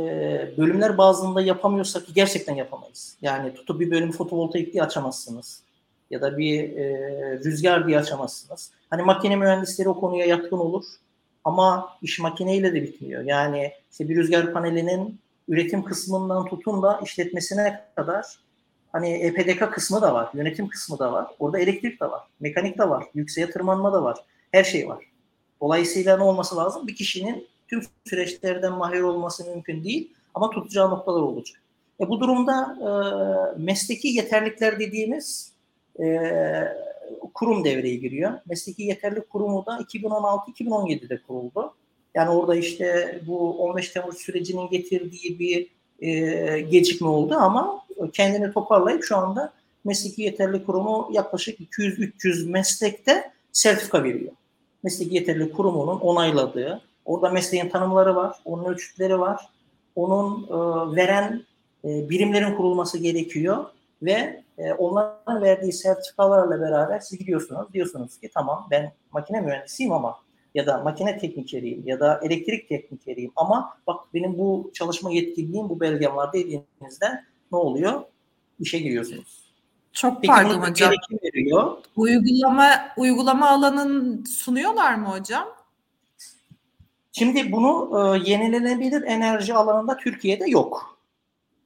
bölümler 0.57 0.97
bazında 0.97 1.41
yapamıyorsak 1.41 2.05
ki 2.05 2.13
gerçekten 2.13 2.55
yapamayız. 2.55 3.17
Yani 3.21 3.53
tutup 3.53 3.79
bir 3.79 3.91
bölümü 3.91 4.11
fotovoltaik 4.11 4.73
diye 4.73 4.83
açamazsınız. 4.83 5.63
Ya 6.09 6.21
da 6.21 6.37
bir 6.37 6.77
e, 6.77 7.39
rüzgar 7.43 7.87
diye 7.87 7.99
açamazsınız. 7.99 8.71
Hani 8.89 9.01
makine 9.01 9.35
mühendisleri 9.35 9.89
o 9.89 9.99
konuya 9.99 10.25
yatkın 10.25 10.57
olur. 10.57 10.85
Ama 11.43 11.97
iş 12.01 12.19
makineyle 12.19 12.73
de 12.73 12.83
bitmiyor. 12.83 13.23
Yani 13.23 13.71
işte 13.91 14.09
bir 14.09 14.15
rüzgar 14.15 14.53
panelinin 14.53 15.19
üretim 15.51 15.83
kısmından 15.83 16.45
tutun 16.45 16.81
da 16.81 16.99
işletmesine 17.03 17.81
kadar 17.95 18.25
hani 18.91 19.09
EPDK 19.09 19.73
kısmı 19.73 20.01
da 20.01 20.13
var, 20.13 20.29
yönetim 20.33 20.67
kısmı 20.67 20.99
da 20.99 21.13
var. 21.13 21.27
Orada 21.39 21.59
elektrik 21.59 22.01
de 22.01 22.05
var, 22.05 22.21
mekanik 22.39 22.77
de 22.77 22.89
var, 22.89 23.03
yükseğe 23.13 23.49
tırmanma 23.49 23.93
da 23.93 24.03
var. 24.03 24.17
Her 24.51 24.63
şey 24.63 24.89
var. 24.89 25.05
Dolayısıyla 25.61 26.17
ne 26.17 26.23
olması 26.23 26.57
lazım? 26.57 26.87
Bir 26.87 26.95
kişinin 26.95 27.47
tüm 27.67 27.81
süreçlerden 28.05 28.73
mahir 28.73 29.01
olması 29.01 29.49
mümkün 29.49 29.83
değil 29.83 30.13
ama 30.33 30.49
tutacağı 30.49 30.89
noktalar 30.89 31.21
olacak. 31.21 31.61
E 31.99 32.09
bu 32.09 32.19
durumda 32.19 32.77
e, 32.81 32.89
mesleki 33.61 34.07
yeterlikler 34.07 34.79
dediğimiz 34.79 35.53
e, 35.99 36.05
kurum 37.33 37.63
devreye 37.63 37.95
giriyor. 37.95 38.31
Mesleki 38.45 38.83
yeterlik 38.83 39.29
kurumu 39.29 39.65
da 39.65 39.77
2016-2017'de 39.77 41.21
kuruldu. 41.27 41.73
Yani 42.15 42.29
orada 42.29 42.55
işte 42.55 43.19
bu 43.27 43.57
15 43.57 43.89
Temmuz 43.89 44.17
sürecinin 44.17 44.69
getirdiği 44.69 45.39
bir 45.39 45.67
e, 46.07 46.61
gecikme 46.61 47.07
oldu 47.07 47.35
ama 47.35 47.85
kendini 48.13 48.53
toparlayıp 48.53 49.03
şu 49.03 49.17
anda 49.17 49.53
mesleki 49.85 50.21
yeterli 50.21 50.65
kurumu 50.65 51.09
yaklaşık 51.11 51.59
200-300 51.59 52.49
meslekte 52.49 53.31
sertifika 53.51 54.03
veriyor. 54.03 54.31
Mesleki 54.83 55.15
yeterli 55.15 55.51
kurumunun 55.51 55.99
onayladığı, 55.99 56.81
orada 57.05 57.29
mesleğin 57.29 57.69
tanımları 57.69 58.15
var, 58.15 58.35
onun 58.45 58.65
ölçütleri 58.65 59.19
var, 59.19 59.49
onun 59.95 60.43
e, 60.43 60.95
veren 60.95 61.43
e, 61.85 62.09
birimlerin 62.09 62.55
kurulması 62.55 62.97
gerekiyor 62.97 63.65
ve 64.01 64.43
e, 64.57 64.73
onların 64.73 65.41
verdiği 65.41 65.73
sertifikalarla 65.73 66.61
beraber 66.61 66.99
siz 66.99 67.19
gidiyorsunuz, 67.19 67.73
diyorsunuz 67.73 68.17
ki 68.17 68.29
tamam 68.33 68.67
ben 68.71 68.91
makine 69.11 69.41
mühendisiyim 69.41 69.91
ama 69.91 70.17
ya 70.55 70.67
da 70.67 70.77
makine 70.77 71.17
teknikeriyim 71.17 71.83
ya 71.85 71.99
da 71.99 72.19
elektrik 72.23 72.69
teknikeriyim 72.69 73.31
ama 73.35 73.77
bak 73.87 73.99
benim 74.13 74.37
bu 74.37 74.71
çalışma 74.73 75.11
yetkinliğim 75.11 75.69
bu 75.69 75.79
belgem 75.79 76.15
var 76.15 76.33
dediğinizde 76.33 77.23
ne 77.51 77.57
oluyor? 77.57 78.01
İşe 78.59 78.79
giriyorsunuz. 78.79 79.41
Çok 79.93 80.21
Peki, 80.21 80.27
pardon 80.27 80.61
hocam. 80.61 80.91
Veriyor. 81.23 81.77
Uygulama 81.95 82.69
uygulama 82.97 83.49
alanın 83.49 84.23
sunuyorlar 84.23 84.95
mı 84.95 85.07
hocam? 85.07 85.47
Şimdi 87.11 87.51
bunu 87.51 87.91
e, 87.97 88.29
yenilenebilir 88.29 89.01
enerji 89.01 89.53
alanında 89.53 89.97
Türkiye'de 89.97 90.49
yok. 90.49 90.97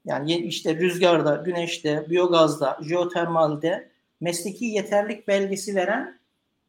Yani 0.06 0.38
işte 0.38 0.76
rüzgarda, 0.76 1.36
güneşte, 1.36 2.10
biyogazda, 2.10 2.80
jeotermalde 2.82 3.90
mesleki 4.22 4.66
yeterlik 4.66 5.28
belgesi 5.28 5.76
veren 5.76 6.20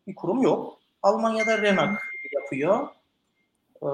bir 0.07 0.15
kurum 0.15 0.43
yok. 0.43 0.79
Almanya'da 1.07 1.63
Renak 1.63 2.03
yapıyor. 2.35 2.89
Ee, 3.83 3.87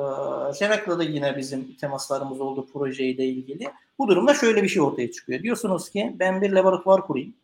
Renak'la 0.61 0.99
da 0.99 1.04
yine 1.04 1.37
bizim 1.37 1.75
temaslarımız 1.75 2.40
oldu 2.40 2.66
projeyle 2.73 3.26
ilgili. 3.26 3.71
Bu 3.99 4.09
durumda 4.09 4.35
şöyle 4.35 4.62
bir 4.62 4.69
şey 4.69 4.83
ortaya 4.83 5.11
çıkıyor. 5.11 5.42
Diyorsunuz 5.42 5.90
ki 5.90 6.16
ben 6.19 6.42
bir 6.42 6.50
laboratuvar 6.52 7.07
kurayım. 7.07 7.35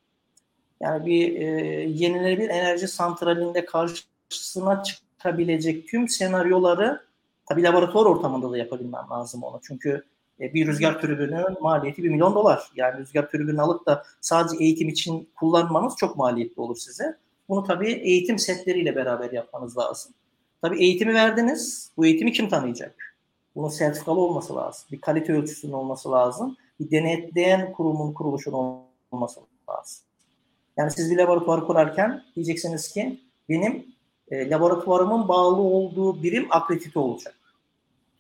Yani 0.81 1.07
bir 1.07 1.41
e, 1.41 1.45
yenilenebilir 1.89 2.49
enerji 2.49 2.89
santralinde 2.89 3.65
karşısına 3.65 4.83
çıkabilecek 4.83 5.89
tüm 5.89 6.09
senaryoları 6.09 7.03
tabii 7.47 7.63
laboratuvar 7.63 8.07
ortamında 8.07 8.51
da 8.51 8.59
yapabilmem 8.59 9.05
lazım 9.11 9.43
onu. 9.43 9.61
Çünkü 9.63 10.05
E, 10.41 10.55
bir 10.55 10.67
rüzgar 10.67 11.01
türbünün 11.01 11.63
maliyeti 11.63 12.03
1 12.03 12.09
milyon 12.09 12.35
dolar. 12.35 12.71
Yani 12.77 13.01
rüzgar 13.01 13.31
türbünü 13.31 13.63
alıp 13.63 13.87
da 13.87 14.05
sadece 14.21 14.65
eğitim 14.65 14.89
için 14.89 15.29
kullanmanız 15.37 15.97
çok 15.97 16.17
maliyetli 16.17 16.61
olur 16.61 16.77
size. 16.77 17.19
Bunu 17.49 17.65
tabii 17.65 17.93
eğitim 17.93 18.39
setleriyle 18.39 18.97
beraber 18.97 19.33
yapmanız 19.33 19.79
lazım. 19.79 20.13
Tabii 20.63 20.83
eğitimi 20.83 21.15
verdiniz. 21.15 21.91
Bu 21.97 22.07
eğitimi 22.07 22.33
kim 22.33 22.49
tanıyacak? 22.49 23.17
Bunun 23.57 23.69
sertifikalı 23.69 24.21
olması 24.21 24.57
lazım. 24.57 24.89
Bir 24.93 25.01
kalite 25.01 25.33
ölçüsünün 25.33 25.73
olması 25.73 26.11
lazım. 26.11 26.57
Bir 26.81 26.91
denetleyen 26.91 27.73
kurumun 27.73 28.13
kuruluşunun 28.13 28.83
olması 29.11 29.41
lazım. 29.69 30.05
Yani 30.77 30.91
siz 30.91 31.11
bir 31.11 31.17
laboratuvar 31.17 31.67
kurarken 31.67 32.25
diyeceksiniz 32.37 32.93
ki 32.93 33.21
benim 33.49 33.87
e, 34.31 34.51
laboratuvarımın 34.51 35.29
bağlı 35.29 35.61
olduğu 35.61 36.23
birim 36.23 36.47
akredite 36.51 36.99
olacak. 36.99 37.35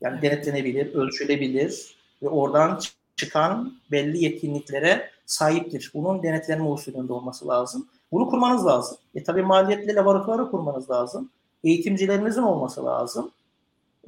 Yani 0.00 0.22
denetlenebilir, 0.22 0.94
ölçülebilir 0.94 1.96
ve 2.22 2.28
oradan 2.28 2.80
çıkan 3.16 3.80
belli 3.90 4.24
yetkinliklere 4.24 5.10
sahiptir. 5.26 5.90
Bunun 5.94 6.22
denetlenme 6.22 6.68
usulünde 6.68 7.12
olması 7.12 7.48
lazım. 7.48 7.88
Bunu 8.12 8.28
kurmanız 8.28 8.66
lazım. 8.66 8.98
E 9.14 9.22
tabii 9.22 9.42
maliyetli 9.42 9.94
laboratuvarı 9.94 10.50
kurmanız 10.50 10.90
lazım. 10.90 11.30
Eğitimcilerinizin 11.64 12.42
olması 12.42 12.84
lazım. 12.84 13.30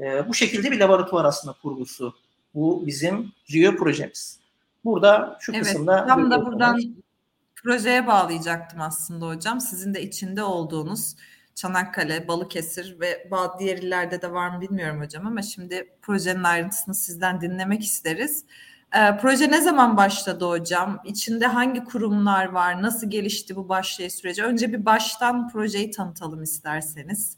E, 0.01 0.29
bu 0.29 0.35
şekilde 0.35 0.71
bir 0.71 0.81
laboratuvar 0.81 1.25
aslında 1.25 1.57
kurgusu. 1.63 2.15
Bu 2.55 2.87
bizim 2.87 3.33
Rio 3.53 3.77
projemiz. 3.77 4.41
Burada 4.85 5.37
şu 5.41 5.53
evet, 5.53 5.63
kısımda... 5.63 6.07
Tam 6.07 6.31
da 6.31 6.47
buradan 6.47 6.81
projeye 7.55 8.07
bağlayacaktım 8.07 8.81
aslında 8.81 9.27
hocam. 9.27 9.61
Sizin 9.61 9.95
de 9.95 10.03
içinde 10.03 10.43
olduğunuz 10.43 11.17
Çanakkale, 11.55 12.29
Balıkesir 12.29 13.01
ve 13.01 13.29
bazı 13.31 13.59
diğer 13.59 13.79
illerde 13.79 14.23
de 14.23 14.33
var 14.33 14.49
mı 14.49 14.61
bilmiyorum 14.61 15.01
hocam 15.01 15.27
ama 15.27 15.43
şimdi 15.43 15.93
projenin 16.03 16.45
ayrıntısını 16.45 16.95
sizden 16.95 17.41
dinlemek 17.41 17.85
isteriz. 17.85 18.45
E, 18.95 19.17
proje 19.17 19.51
ne 19.51 19.61
zaman 19.61 19.97
başladı 19.97 20.45
hocam? 20.45 21.03
İçinde 21.05 21.47
hangi 21.47 21.85
kurumlar 21.85 22.45
var? 22.47 22.83
Nasıl 22.83 23.11
gelişti 23.11 23.57
bu 23.57 23.69
başlayış 23.69 24.15
süreci? 24.15 24.45
Önce 24.45 24.73
bir 24.73 24.85
baştan 24.85 25.49
projeyi 25.49 25.91
tanıtalım 25.91 26.43
isterseniz. 26.43 27.37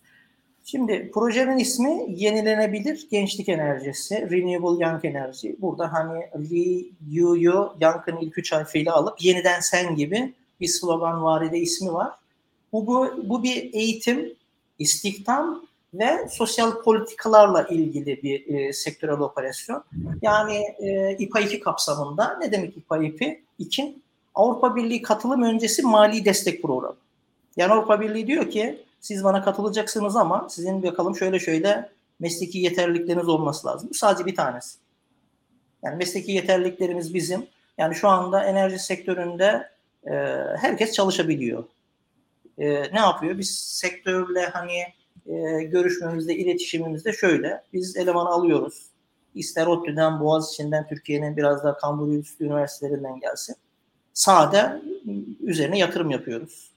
Şimdi 0.64 1.10
projenin 1.14 1.58
ismi 1.58 2.06
yenilenebilir 2.08 3.08
gençlik 3.10 3.48
enerjisi, 3.48 4.30
Renewable 4.30 4.84
Young 4.84 5.04
Energy. 5.04 5.48
Burada 5.58 5.92
hani 5.92 6.20
Re, 6.20 6.84
You, 7.10 7.36
You, 7.36 7.76
Young'ın 7.80 8.16
ilk 8.16 8.38
üç 8.38 8.52
harfiyle 8.52 8.90
alıp 8.90 9.22
yeniden 9.22 9.60
sen 9.60 9.96
gibi 9.96 10.34
bir 10.60 10.68
slogan 10.68 11.22
varide 11.22 11.58
ismi 11.58 11.92
var. 11.92 12.12
Bu, 12.72 12.86
bu, 12.86 13.22
bu 13.24 13.42
bir 13.42 13.74
eğitim, 13.74 14.34
istihdam 14.78 15.66
ve 15.94 16.28
sosyal 16.28 16.82
politikalarla 16.82 17.62
ilgili 17.62 18.22
bir 18.22 18.54
e, 18.54 18.72
sektörel 18.72 19.18
operasyon. 19.18 19.84
Yani 20.22 20.56
e, 20.78 21.16
İPA 21.18 21.40
2 21.40 21.60
kapsamında 21.60 22.38
ne 22.38 22.52
demek 22.52 22.76
İPA 22.76 22.98
2? 22.98 23.44
2 23.58 23.98
Avrupa 24.34 24.76
Birliği 24.76 25.02
katılım 25.02 25.42
öncesi 25.42 25.82
mali 25.82 26.24
destek 26.24 26.62
programı. 26.62 26.96
Yani 27.56 27.72
Avrupa 27.72 28.00
Birliği 28.00 28.26
diyor 28.26 28.50
ki 28.50 28.84
siz 29.00 29.24
bana 29.24 29.44
katılacaksınız 29.44 30.16
ama 30.16 30.48
sizin 30.50 30.82
bakalım 30.82 31.16
şöyle 31.16 31.38
şöyle 31.38 31.90
mesleki 32.20 32.58
yeterlilikleriniz 32.58 33.28
olması 33.28 33.66
lazım. 33.66 33.88
Bu 33.90 33.94
sadece 33.94 34.26
bir 34.26 34.36
tanesi. 34.36 34.78
Yani 35.82 35.96
mesleki 35.96 36.32
yeterliliklerimiz 36.32 37.14
bizim. 37.14 37.46
Yani 37.78 37.94
şu 37.94 38.08
anda 38.08 38.44
enerji 38.44 38.78
sektöründe 38.78 39.70
e, 40.06 40.12
herkes 40.56 40.92
çalışabiliyor. 40.92 41.64
E, 42.58 42.66
ne 42.68 43.00
yapıyor? 43.00 43.38
Biz 43.38 43.50
sektörle 43.58 44.46
hani 44.46 44.82
e, 45.26 45.62
görüşmemizde, 45.62 46.36
iletişimimizde 46.36 47.12
şöyle. 47.12 47.62
Biz 47.72 47.96
elemanı 47.96 48.28
alıyoruz. 48.28 48.86
İster 49.34 49.66
ODTÜ'den, 49.66 50.20
Boğaziçi'nden, 50.20 50.88
Türkiye'nin 50.88 51.36
biraz 51.36 51.64
daha 51.64 51.76
kambur 51.76 52.12
üstü 52.12 52.44
üniversitelerinden 52.44 53.20
gelsin. 53.20 53.56
Sade 54.14 54.82
üzerine 55.40 55.78
yatırım 55.78 56.10
yapıyoruz. 56.10 56.72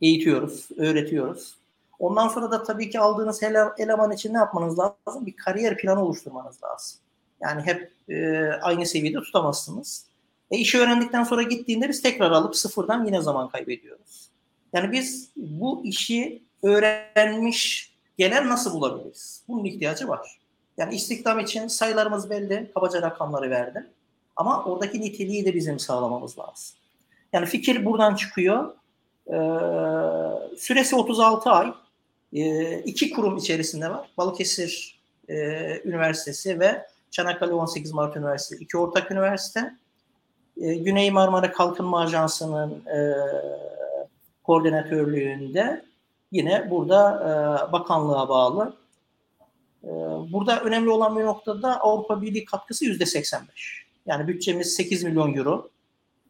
Eğitiyoruz, 0.00 0.68
öğretiyoruz. 0.76 1.54
Ondan 1.98 2.28
sonra 2.28 2.50
da 2.50 2.62
tabii 2.62 2.90
ki 2.90 3.00
aldığınız 3.00 3.42
eleman 3.78 4.12
için 4.12 4.34
ne 4.34 4.38
yapmanız 4.38 4.78
lazım? 4.78 5.26
Bir 5.26 5.36
kariyer 5.36 5.76
planı 5.76 6.04
oluşturmanız 6.04 6.62
lazım. 6.64 7.00
Yani 7.42 7.62
hep 7.62 7.92
e, 8.08 8.46
aynı 8.62 8.86
seviyede 8.86 9.20
tutamazsınız. 9.20 10.06
E 10.50 10.56
işi 10.56 10.78
öğrendikten 10.78 11.24
sonra 11.24 11.42
gittiğinde 11.42 11.88
biz 11.88 12.02
tekrar 12.02 12.30
alıp 12.30 12.56
sıfırdan 12.56 13.04
yine 13.04 13.20
zaman 13.20 13.48
kaybediyoruz. 13.48 14.30
Yani 14.72 14.92
biz 14.92 15.30
bu 15.36 15.82
işi 15.84 16.42
öğrenmiş 16.62 17.89
gelen 18.20 18.48
nasıl 18.48 18.74
bulabiliriz? 18.74 19.42
Bunun 19.48 19.64
ihtiyacı 19.64 20.08
var. 20.08 20.38
Yani 20.76 20.94
istihdam 20.94 21.38
için 21.38 21.68
sayılarımız 21.68 22.30
belli. 22.30 22.70
Kabaca 22.74 23.02
rakamları 23.02 23.50
verdim. 23.50 23.86
Ama 24.36 24.64
oradaki 24.64 25.00
niteliği 25.00 25.44
de 25.44 25.54
bizim 25.54 25.78
sağlamamız 25.78 26.38
lazım. 26.38 26.76
Yani 27.32 27.46
fikir 27.46 27.84
buradan 27.84 28.14
çıkıyor. 28.14 28.74
Ee, 29.26 29.36
süresi 30.58 30.96
36 30.96 31.50
ay. 31.50 31.72
Ee, 32.32 32.78
iki 32.78 33.10
kurum 33.10 33.36
içerisinde 33.36 33.90
var. 33.90 34.10
Balıkesir 34.18 35.00
e, 35.28 35.34
Üniversitesi 35.84 36.60
ve 36.60 36.86
Çanakkale 37.10 37.52
18 37.52 37.92
Mart 37.92 38.16
Üniversitesi. 38.16 38.64
iki 38.64 38.78
ortak 38.78 39.10
üniversite. 39.10 39.74
Ee, 40.60 40.74
Güney 40.74 41.10
Marmara 41.10 41.52
Kalkınma 41.52 42.00
Ajansı'nın 42.00 42.86
e, 42.86 42.98
koordinatörlüğünde 44.44 45.89
yine 46.32 46.70
burada 46.70 47.14
e, 47.20 47.72
bakanlığa 47.72 48.28
bağlı. 48.28 48.76
E, 49.84 49.88
burada 50.32 50.60
önemli 50.60 50.90
olan 50.90 51.18
bir 51.18 51.24
noktada 51.24 51.80
Avrupa 51.80 52.22
Birliği 52.22 52.44
katkısı 52.44 52.84
yüzde 52.84 53.06
85. 53.06 53.86
Yani 54.06 54.28
bütçemiz 54.28 54.74
8 54.74 55.04
milyon 55.04 55.34
euro. 55.34 55.70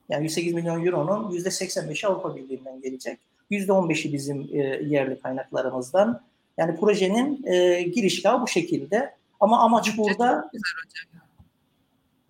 Yani 0.08 0.24
108 0.24 0.54
milyon 0.54 0.86
euronun 0.86 1.30
yüzde 1.30 1.48
85'i 1.48 2.08
Avrupa 2.08 2.36
Birliği'nden 2.36 2.80
gelecek. 2.80 3.18
Yüzde 3.50 3.72
15'i 3.72 4.12
bizim 4.12 4.48
e, 4.52 4.58
yerli 4.86 5.20
kaynaklarımızdan. 5.20 6.22
Yani 6.58 6.80
projenin 6.80 7.46
e, 7.46 7.82
girişgahı 7.82 8.42
bu 8.42 8.48
şekilde. 8.48 9.14
Ama 9.40 9.60
amaç 9.60 9.98
burada 9.98 10.50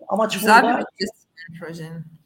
amaç 0.07 0.33
güzel 0.33 0.63
burada 0.63 0.85
bir 0.99 1.09
projenin. 1.59 2.20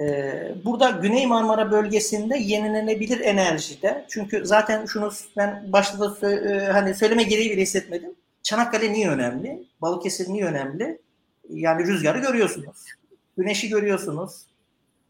Ee, 0.00 0.54
burada 0.64 0.90
Güney 0.90 1.26
Marmara 1.26 1.70
bölgesinde 1.70 2.38
yenilenebilir 2.38 3.20
enerjide. 3.20 4.04
Çünkü 4.08 4.46
zaten 4.46 4.86
şunu 4.86 5.10
ben 5.36 5.72
başta 5.72 6.00
da 6.00 6.30
e, 6.30 6.66
hani 6.66 6.94
söyleme 6.94 7.22
gereği 7.22 7.50
bile 7.50 7.62
hissetmedim. 7.62 8.14
Çanakkale 8.42 8.92
niye 8.92 9.10
önemli? 9.10 9.64
Balıkesir 9.82 10.28
niye 10.28 10.44
önemli? 10.44 10.98
Yani 11.48 11.86
rüzgarı 11.86 12.18
görüyorsunuz. 12.18 12.76
Güneşi 13.36 13.68
görüyorsunuz. 13.68 14.46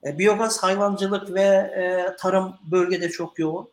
E, 0.04 0.18
biyogaz, 0.18 0.62
hayvancılık 0.62 1.34
ve 1.34 1.42
e, 1.42 2.16
tarım 2.18 2.54
bölgede 2.70 3.08
çok 3.08 3.38
yoğun. 3.38 3.68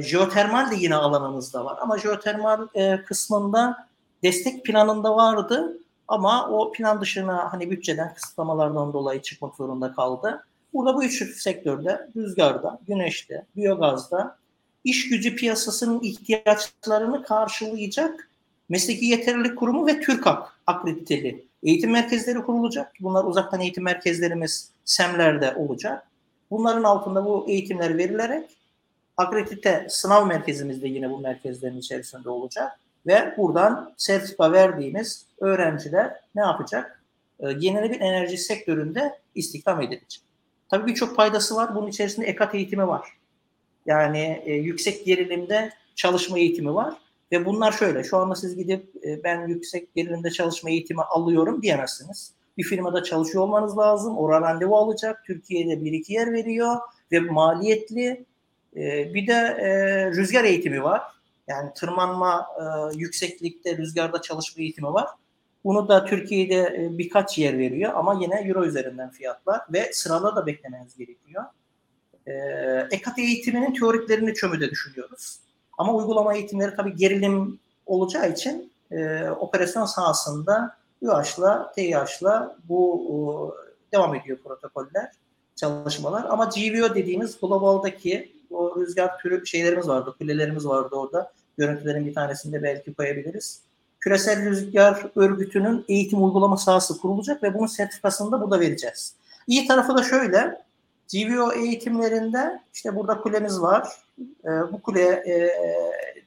Jeotermal 0.00 0.70
de 0.70 0.74
yine 0.74 0.94
alanımızda 0.94 1.64
var. 1.64 1.78
Ama 1.80 1.98
jeotermal 1.98 2.66
kısmında 3.06 3.88
destek 4.22 4.64
planında 4.64 5.16
vardı 5.16 5.78
ama 6.08 6.48
o 6.48 6.72
plan 6.72 7.00
dışına 7.00 7.52
hani 7.52 7.70
bütçeden 7.70 8.14
kısıtlamalardan 8.14 8.92
dolayı 8.92 9.22
çıkmak 9.22 9.56
zorunda 9.56 9.92
kaldı. 9.92 10.44
Burada 10.74 10.94
bu 10.94 11.04
üç 11.04 11.40
sektörde 11.40 12.08
rüzgarda, 12.16 12.78
güneşte, 12.86 13.46
biyogazda 13.56 14.36
iş 14.84 15.08
gücü 15.08 15.36
piyasasının 15.36 16.00
ihtiyaçlarını 16.02 17.22
karşılayacak 17.22 18.28
mesleki 18.68 19.04
yeterlilik 19.04 19.58
kurumu 19.58 19.86
ve 19.86 20.00
TÜRKAK 20.00 20.60
akrediteli 20.66 21.44
eğitim 21.62 21.90
merkezleri 21.90 22.42
kurulacak. 22.42 22.92
Bunlar 23.00 23.24
uzaktan 23.24 23.60
eğitim 23.60 23.84
merkezlerimiz 23.84 24.70
SEM'lerde 24.84 25.54
olacak. 25.56 26.06
Bunların 26.50 26.84
altında 26.84 27.24
bu 27.24 27.46
eğitimler 27.48 27.98
verilerek 27.98 28.50
akredite 29.16 29.86
sınav 29.90 30.26
merkezimiz 30.26 30.82
de 30.82 30.88
yine 30.88 31.10
bu 31.10 31.18
merkezlerin 31.18 31.78
içerisinde 31.78 32.30
olacak 32.30 32.80
ve 33.06 33.34
buradan 33.36 33.94
sertifika 33.96 34.52
verdiğimiz 34.52 35.27
öğrenciler 35.40 36.20
ne 36.34 36.40
yapacak? 36.40 37.02
E, 37.40 37.48
yenilenebilir 37.48 38.00
enerji 38.00 38.38
sektöründe 38.38 39.18
istihdam 39.34 39.82
edilecek. 39.82 40.22
Tabii 40.68 40.86
birçok 40.86 41.16
faydası 41.16 41.56
var. 41.56 41.74
Bunun 41.74 41.88
içerisinde 41.88 42.26
ekat 42.26 42.54
eğitimi 42.54 42.86
var. 42.86 43.08
Yani 43.86 44.42
e, 44.44 44.52
yüksek 44.52 45.06
gerilimde 45.06 45.72
çalışma 45.94 46.38
eğitimi 46.38 46.74
var. 46.74 46.94
Ve 47.32 47.46
bunlar 47.46 47.72
şöyle. 47.72 48.04
Şu 48.04 48.16
anda 48.16 48.34
siz 48.34 48.56
gidip 48.56 49.06
e, 49.06 49.24
ben 49.24 49.48
yüksek 49.48 49.94
gerilimde 49.94 50.30
çalışma 50.30 50.70
eğitimi 50.70 51.02
alıyorum 51.02 51.62
diyemezsiniz. 51.62 52.32
Bir 52.58 52.62
firmada 52.62 53.02
çalışıyor 53.02 53.44
olmanız 53.44 53.78
lazım. 53.78 54.18
Orada 54.18 54.40
randevu 54.40 54.76
alacak. 54.76 55.24
Türkiye'de 55.26 55.84
bir 55.84 55.92
iki 55.92 56.12
yer 56.12 56.32
veriyor 56.32 56.76
ve 57.12 57.20
maliyetli. 57.20 58.26
E, 58.76 59.14
bir 59.14 59.26
de 59.26 59.32
e, 59.32 59.70
rüzgar 60.10 60.44
eğitimi 60.44 60.82
var. 60.82 61.02
Yani 61.48 61.70
tırmanma 61.74 62.46
e, 62.60 62.96
yükseklikte 62.98 63.76
rüzgarda 63.76 64.22
çalışma 64.22 64.62
eğitimi 64.62 64.92
var. 64.92 65.06
Bunu 65.68 65.88
da 65.88 66.04
Türkiye'de 66.04 66.54
e, 66.54 66.98
birkaç 66.98 67.38
yer 67.38 67.58
veriyor 67.58 67.92
ama 67.94 68.18
yine 68.22 68.34
euro 68.34 68.64
üzerinden 68.64 69.10
fiyatlar 69.10 69.60
ve 69.72 69.90
sırada 69.92 70.36
da 70.36 70.46
beklemeniz 70.46 70.96
gerekiyor. 70.96 71.44
E, 72.26 72.32
EKAT 72.90 73.18
eğitiminin 73.18 73.74
teoriklerini 73.74 74.34
çömüde 74.34 74.70
düşünüyoruz. 74.70 75.38
Ama 75.78 75.94
uygulama 75.94 76.34
eğitimleri 76.34 76.76
tabii 76.76 76.96
gerilim 76.96 77.58
olacağı 77.86 78.32
için 78.32 78.72
e, 78.90 79.24
operasyon 79.30 79.84
sahasında 79.84 80.76
UH'la, 81.02 81.72
TİH'la 81.72 82.56
bu 82.68 83.04
e, 83.92 83.96
devam 83.96 84.14
ediyor 84.14 84.38
protokoller, 84.44 85.10
çalışmalar. 85.56 86.24
Ama 86.24 86.44
GVO 86.44 86.94
dediğimiz 86.94 87.40
globaldaki 87.40 88.32
o 88.50 88.80
rüzgar 88.80 89.18
türü 89.18 89.46
şeylerimiz 89.46 89.88
vardı, 89.88 90.14
kulelerimiz 90.18 90.66
vardı 90.66 90.96
orada. 90.96 91.32
Görüntülerin 91.58 92.06
bir 92.06 92.14
tanesinde 92.14 92.62
belki 92.62 92.94
koyabiliriz. 92.94 93.67
Küresel 94.00 94.44
Rüzgar 94.44 95.06
Örgütü'nün 95.16 95.84
eğitim 95.88 96.24
uygulama 96.24 96.56
sahası 96.56 97.00
kurulacak 97.00 97.42
ve 97.42 97.54
bunun 97.54 97.66
sertifikasını 97.66 98.32
da 98.32 98.40
burada 98.40 98.60
vereceğiz. 98.60 99.14
İyi 99.46 99.66
tarafı 99.66 99.96
da 99.96 100.02
şöyle, 100.02 100.62
GVO 101.12 101.52
eğitimlerinde 101.52 102.60
işte 102.74 102.96
burada 102.96 103.20
kulemiz 103.20 103.60
var. 103.60 103.88
E, 104.44 104.48
bu 104.72 104.82
kule 104.82 105.02
e, 105.02 105.52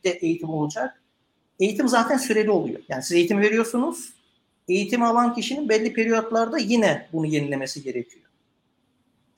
de 0.03 0.09
eğitim 0.09 0.49
olacak. 0.49 1.01
Eğitim 1.59 1.87
zaten 1.87 2.17
süreli 2.17 2.51
oluyor. 2.51 2.79
Yani 2.89 3.03
siz 3.03 3.11
eğitim 3.11 3.39
veriyorsunuz. 3.39 4.13
Eğitim 4.67 5.03
alan 5.03 5.33
kişinin 5.33 5.69
belli 5.69 5.93
periyotlarda 5.93 6.57
yine 6.57 7.07
bunu 7.13 7.25
yenilemesi 7.25 7.83
gerekiyor. 7.83 8.25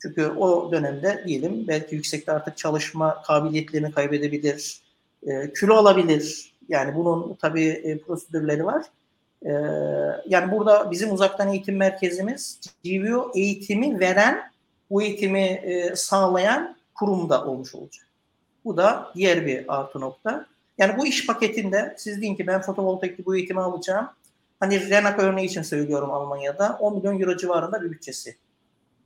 Çünkü 0.02 0.28
o 0.28 0.72
dönemde 0.72 1.24
diyelim 1.28 1.68
belki 1.68 1.96
yüksekte 1.96 2.32
artık 2.32 2.58
çalışma 2.58 3.22
kabiliyetlerini 3.22 3.92
kaybedebilir, 3.92 4.82
e, 5.28 5.54
kilo 5.54 5.76
alabilir. 5.76 6.53
Yani 6.70 6.96
bunun 6.96 7.38
tabii 7.42 7.68
e, 7.68 7.98
prosedürleri 7.98 8.66
var. 8.66 8.86
E, 9.46 9.52
yani 10.28 10.52
burada 10.52 10.92
bizim 10.92 11.12
uzaktan 11.12 11.50
eğitim 11.50 11.78
merkezimiz 11.78 12.60
GVO 12.84 13.32
eğitimi 13.36 14.00
veren, 14.00 14.52
bu 14.90 15.02
eğitimi 15.02 15.42
e, 15.42 15.96
sağlayan 15.96 16.76
kurumda 16.96 17.46
olmuş 17.46 17.76
olacak. 17.76 18.06
Bu 18.66 18.78
da 18.78 19.12
diğer 19.16 19.46
bir 19.46 19.66
artı 19.80 20.00
nokta. 20.00 20.46
Yani 20.78 20.98
bu 20.98 21.08
iş 21.08 21.28
paketinde 21.28 21.96
siz 21.98 22.22
deyin 22.22 22.36
ki 22.36 22.48
ben 22.48 22.62
fotovoltaikli 22.62 23.26
bu 23.26 23.36
eğitimi 23.36 23.60
alacağım. 23.60 24.10
Hani 24.60 24.90
Renak 24.90 25.20
örneği 25.20 25.48
için 25.48 25.62
söylüyorum 25.62 26.12
Almanya'da 26.12 26.78
10 26.80 26.96
milyon 26.96 27.20
euro 27.20 27.38
civarında 27.38 27.82
bir 27.82 27.92
bütçesi. 27.92 28.38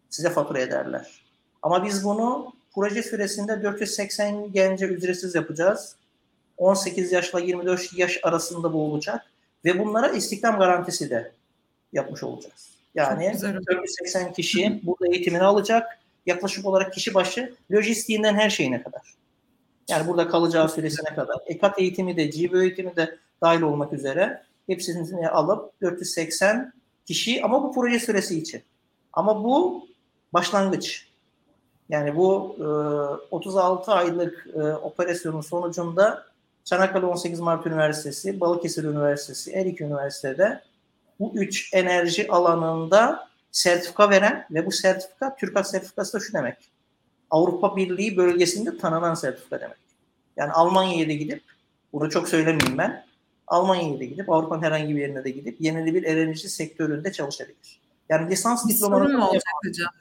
Size 0.09 0.29
fatura 0.29 0.59
ederler. 0.59 1.21
Ama 1.61 1.85
biz 1.85 2.03
bunu 2.03 2.53
proje 2.75 3.03
süresinde 3.03 3.63
480 3.63 4.51
gence 4.51 4.85
ücretsiz 4.85 5.35
yapacağız. 5.35 5.95
18 6.57 7.11
yaşla 7.11 7.39
24 7.39 7.97
yaş 7.97 8.19
arasında 8.23 8.73
bu 8.73 8.81
olacak. 8.81 9.25
Ve 9.65 9.79
bunlara 9.79 10.07
istihdam 10.07 10.59
garantisi 10.59 11.09
de 11.09 11.31
yapmış 11.93 12.23
olacağız. 12.23 12.69
Yani 12.95 13.33
480 13.67 14.33
kişi 14.33 14.81
burada 14.83 15.07
eğitimini 15.07 15.43
alacak. 15.43 15.99
Yaklaşık 16.25 16.65
olarak 16.65 16.93
kişi 16.93 17.13
başı 17.13 17.55
lojistiğinden 17.71 18.35
her 18.35 18.49
şeyine 18.49 18.83
kadar. 18.83 19.01
Yani 19.89 20.07
burada 20.07 20.27
kalacağı 20.27 20.69
süresine 20.69 21.15
kadar. 21.15 21.37
EKAT 21.45 21.79
eğitimi 21.79 22.17
de, 22.17 22.25
GBO 22.25 22.61
eğitimi 22.61 22.95
de 22.95 23.17
dahil 23.41 23.61
olmak 23.61 23.93
üzere 23.93 24.43
hepsini 24.67 25.29
alıp 25.29 25.81
480 25.81 26.73
kişi 27.05 27.43
ama 27.43 27.63
bu 27.63 27.73
proje 27.73 27.99
süresi 27.99 28.39
için. 28.39 28.61
Ama 29.13 29.43
bu 29.43 29.87
başlangıç. 30.33 31.07
Yani 31.89 32.15
bu 32.15 32.55
e, 32.59 32.65
36 33.35 33.91
aylık 33.91 34.47
e, 34.55 34.59
operasyonun 34.61 35.41
sonucunda 35.41 36.26
Çanakkale 36.67 37.05
18 37.05 37.39
Mart 37.39 37.67
Üniversitesi, 37.67 38.39
Balıkesir 38.39 38.83
Üniversitesi, 38.83 39.55
her 39.55 39.65
iki 39.65 39.83
üniversitede 39.83 40.63
bu 41.19 41.31
üç 41.35 41.73
enerji 41.73 42.31
alanında 42.31 43.27
sertifika 43.51 44.09
veren 44.09 44.45
ve 44.51 44.65
bu 44.65 44.71
sertifika 44.71 45.35
TÜRKAT 45.35 45.69
sertifikası 45.69 46.13
da 46.13 46.19
şu 46.23 46.33
demek. 46.33 46.57
Avrupa 47.29 47.75
Birliği 47.75 48.17
bölgesinde 48.17 48.77
tanınan 48.77 49.13
sertifika 49.13 49.61
demek. 49.61 49.77
Yani 50.37 50.51
Almanya'ya 50.51 51.07
da 51.07 51.13
gidip, 51.13 51.43
bunu 51.93 52.09
çok 52.09 52.29
söylemeyeyim 52.29 52.77
ben, 52.77 53.05
Almanya'ya 53.47 53.99
da 53.99 54.03
gidip, 54.03 54.29
Avrupa'nın 54.29 54.63
herhangi 54.63 54.95
bir 54.95 55.01
yerine 55.01 55.23
de 55.23 55.29
gidip 55.29 55.61
yenilenebilir 55.61 56.03
enerji 56.03 56.49
sektöründe 56.49 57.11
çalışabilir. 57.11 57.81
Yani 58.09 58.31
lisans 58.31 58.67
bir 58.67 58.73
diplomanı... 58.73 59.03
sorum 59.03 59.21
olacak 59.21 59.53
hocam? 59.67 59.91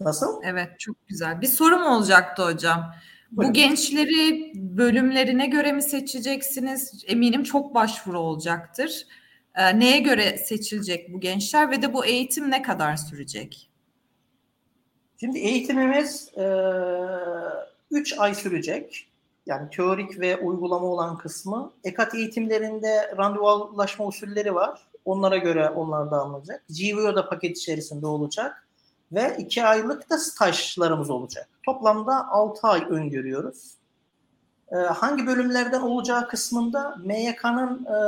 Nasıl? 0.00 0.42
Evet, 0.44 0.80
çok 0.80 1.08
güzel. 1.08 1.40
Bir 1.40 1.46
sorum 1.46 1.82
olacaktı 1.82 2.44
hocam. 2.44 2.94
Buyurun. 3.32 3.50
Bu 3.50 3.52
gençleri 3.52 4.52
bölümlerine 4.54 5.46
göre 5.46 5.72
mi 5.72 5.82
seçeceksiniz? 5.82 7.04
Eminim 7.06 7.42
çok 7.42 7.74
başvuru 7.74 8.18
olacaktır. 8.18 9.06
Ee, 9.54 9.78
neye 9.78 9.98
göre 9.98 10.38
seçilecek 10.38 11.12
bu 11.12 11.20
gençler 11.20 11.70
ve 11.70 11.82
de 11.82 11.94
bu 11.94 12.04
eğitim 12.04 12.50
ne 12.50 12.62
kadar 12.62 12.96
sürecek? 12.96 13.70
Şimdi 15.20 15.38
eğitimimiz 15.38 16.28
3 17.90 18.12
e, 18.12 18.16
ay 18.18 18.34
sürecek. 18.34 19.06
Yani 19.46 19.70
teorik 19.70 20.20
ve 20.20 20.36
uygulama 20.36 20.86
olan 20.86 21.18
kısmı. 21.18 21.72
EKAT 21.84 22.14
eğitimlerinde 22.14 23.16
randevulaşma 23.16 24.06
usulleri 24.06 24.54
var. 24.54 24.80
Onlara 25.04 25.36
göre 25.36 25.68
onlar 25.68 26.10
da 26.10 26.16
alınacak. 26.16 26.64
GVO 26.68 27.16
da 27.16 27.28
paket 27.28 27.58
içerisinde 27.58 28.06
olacak. 28.06 28.66
Ve 29.12 29.36
2 29.38 29.64
aylık 29.64 30.10
da 30.10 30.18
stajlarımız 30.18 31.10
olacak. 31.10 31.48
Toplamda 31.62 32.28
6 32.28 32.68
ay 32.68 32.86
öngörüyoruz. 32.90 33.74
Ee, 34.72 34.76
hangi 34.76 35.26
bölümlerden 35.26 35.80
olacağı 35.80 36.28
kısmında 36.28 36.96
MYK'nın 37.04 37.84
e, 37.84 37.98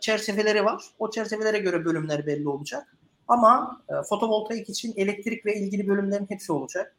çerçeveleri 0.00 0.64
var. 0.64 0.84
O 0.98 1.10
çerçevelere 1.10 1.58
göre 1.58 1.84
bölümler 1.84 2.26
belli 2.26 2.48
olacak. 2.48 2.96
Ama 3.28 3.80
e, 3.88 3.92
fotovoltaik 4.08 4.68
için 4.68 4.94
elektrik 4.96 5.46
ve 5.46 5.54
ilgili 5.54 5.88
bölümlerin 5.88 6.26
hepsi 6.28 6.52
olacak. 6.52 6.96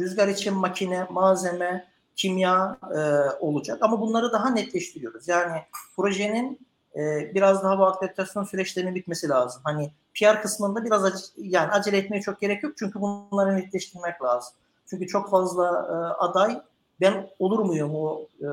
Rüzgar 0.00 0.28
için 0.28 0.54
makine, 0.54 1.06
malzeme, 1.10 1.88
kimya 2.16 2.78
e, 2.96 2.98
olacak. 3.40 3.78
Ama 3.80 4.00
bunları 4.00 4.32
daha 4.32 4.50
netleştiriyoruz. 4.50 5.28
Yani 5.28 5.56
projenin 5.96 6.66
e, 6.96 7.34
biraz 7.34 7.62
daha 7.62 7.78
bu 7.78 7.86
akreditasyon 7.86 8.44
süreçlerinin 8.44 8.94
bitmesi 8.94 9.28
lazım. 9.28 9.62
Hani 9.64 9.90
PR 10.14 10.42
kısmında 10.42 10.84
biraz 10.84 11.02
ac- 11.02 11.30
yani 11.36 11.70
acele 11.70 11.98
etmeye 11.98 12.20
çok 12.20 12.40
gerek 12.40 12.62
yok. 12.62 12.72
Çünkü 12.78 13.00
bunları 13.00 13.56
netleştirmek 13.56 14.22
lazım. 14.22 14.54
Çünkü 14.86 15.06
çok 15.06 15.30
fazla 15.30 15.66
e, 15.66 15.94
aday 16.24 16.60
ben 17.00 17.30
olur 17.38 17.58
muyum 17.58 17.94
o 17.94 18.26
e, 18.40 18.48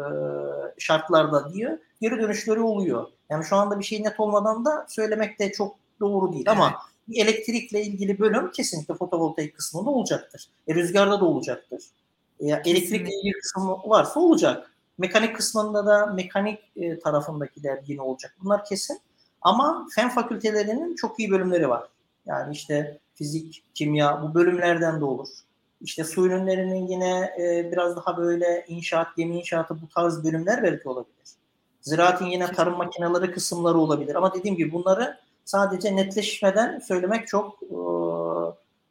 şartlarda 0.77 1.53
diye 1.53 1.79
geri 2.01 2.19
dönüşleri 2.19 2.59
oluyor. 2.59 3.07
Yani 3.29 3.45
şu 3.45 3.55
anda 3.55 3.79
bir 3.79 3.83
şey 3.83 4.03
net 4.03 4.19
olmadan 4.19 4.65
da 4.65 4.85
söylemek 4.89 5.39
de 5.39 5.51
çok 5.51 5.75
doğru 5.99 6.33
değil. 6.33 6.45
Evet. 6.47 6.57
Ama 6.57 6.73
elektrikle 7.13 7.81
ilgili 7.81 8.19
bölüm 8.19 8.51
kesinlikle 8.51 8.93
fotovoltaik 8.93 9.55
kısmında 9.55 9.89
olacaktır. 9.89 10.49
E, 10.67 10.75
rüzgarda 10.75 11.19
da 11.19 11.25
olacaktır. 11.25 11.83
E, 12.39 12.47
elektrikle 12.47 13.09
ilgili 13.15 13.33
kısmı 13.41 13.77
varsa 13.85 14.19
olacak. 14.19 14.70
Mekanik 15.01 15.35
kısmında 15.35 15.85
da 15.85 16.05
mekanik 16.05 16.59
e, 16.75 16.99
tarafındakiler 16.99 17.79
yine 17.87 18.01
olacak. 18.01 18.35
Bunlar 18.43 18.65
kesin. 18.65 19.01
Ama 19.41 19.87
fen 19.95 20.09
fakültelerinin 20.09 20.95
çok 20.95 21.19
iyi 21.19 21.31
bölümleri 21.31 21.69
var. 21.69 21.87
Yani 22.25 22.53
işte 22.53 22.99
fizik, 23.13 23.63
kimya 23.73 24.21
bu 24.23 24.33
bölümlerden 24.33 24.99
de 24.99 25.05
olur. 25.05 25.27
İşte 25.81 26.03
su 26.03 26.25
ürünlerinin 26.25 26.87
yine 26.87 27.33
e, 27.39 27.71
biraz 27.71 27.95
daha 27.95 28.17
böyle 28.17 28.65
inşaat, 28.67 29.07
gemi 29.17 29.37
inşaatı 29.37 29.81
bu 29.81 29.87
tarz 29.87 30.23
bölümler 30.23 30.63
belki 30.63 30.89
olabilir. 30.89 31.27
Ziraatın 31.81 32.25
yine 32.25 32.51
tarım 32.51 32.77
makineleri 32.77 33.31
kısımları 33.31 33.77
olabilir. 33.77 34.15
Ama 34.15 34.33
dediğim 34.33 34.57
gibi 34.57 34.71
bunları 34.71 35.17
sadece 35.45 35.95
netleşmeden 35.95 36.79
söylemek 36.79 37.27
çok 37.27 37.63
e, 37.63 37.75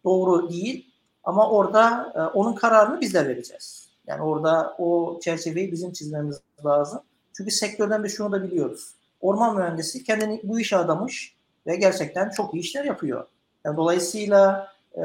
doğru 0.05 0.51
değil. 0.51 0.90
Ama 1.25 1.51
orada 1.51 2.12
e, 2.16 2.20
onun 2.38 2.53
kararını 2.53 3.01
bizler 3.01 3.29
vereceğiz. 3.29 3.89
Yani 4.11 4.23
orada 4.23 4.75
o 4.79 5.18
çerçeveyi 5.23 5.73
bizim 5.73 5.92
çizmemiz 5.92 6.40
lazım. 6.64 7.01
Çünkü 7.33 7.51
sektörden 7.51 8.05
biz 8.05 8.16
şunu 8.16 8.33
da 8.33 8.42
biliyoruz. 8.42 8.94
Orman 9.20 9.57
mühendisi 9.57 10.05
kendini 10.05 10.40
bu 10.44 10.61
işe 10.61 10.77
adamış 10.77 11.35
ve 11.66 11.77
gerçekten 11.77 12.31
çok 12.31 12.55
iyi 12.55 12.61
işler 12.61 12.85
yapıyor. 12.85 13.27
Yani 13.64 13.77
dolayısıyla 13.77 14.68
e, 14.94 15.03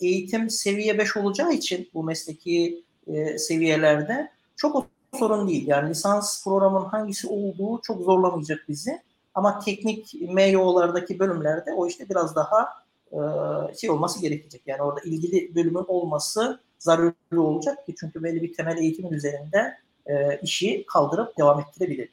eğitim 0.00 0.50
seviye 0.50 0.98
5 0.98 1.16
olacağı 1.16 1.52
için 1.52 1.88
bu 1.94 2.02
mesleki 2.02 2.84
e, 3.06 3.38
seviyelerde 3.38 4.30
çok 4.56 4.86
sorun 5.18 5.48
değil. 5.48 5.66
Yani 5.66 5.90
lisans 5.90 6.44
programının 6.44 6.84
hangisi 6.84 7.28
olduğu 7.28 7.80
çok 7.82 8.02
zorlamayacak 8.02 8.64
bizi. 8.68 9.02
Ama 9.34 9.58
teknik 9.58 10.14
MYO'lardaki 10.14 11.18
bölümlerde 11.18 11.72
o 11.72 11.86
işte 11.86 12.08
biraz 12.08 12.36
daha 12.36 12.68
e, 13.12 13.18
şey 13.76 13.90
olması 13.90 14.20
gerekecek. 14.20 14.62
Yani 14.66 14.82
orada 14.82 15.00
ilgili 15.00 15.54
bölümün 15.54 15.84
olması 15.88 16.60
zaruri 16.78 17.38
olacak 17.38 17.86
ki 17.86 17.94
çünkü 18.00 18.22
belli 18.22 18.42
bir 18.42 18.54
temel 18.54 18.78
eğitimin 18.78 19.12
üzerinde 19.12 19.78
e, 20.06 20.40
işi 20.42 20.84
kaldırıp 20.86 21.38
devam 21.38 21.60
ettirebilir. 21.60 22.08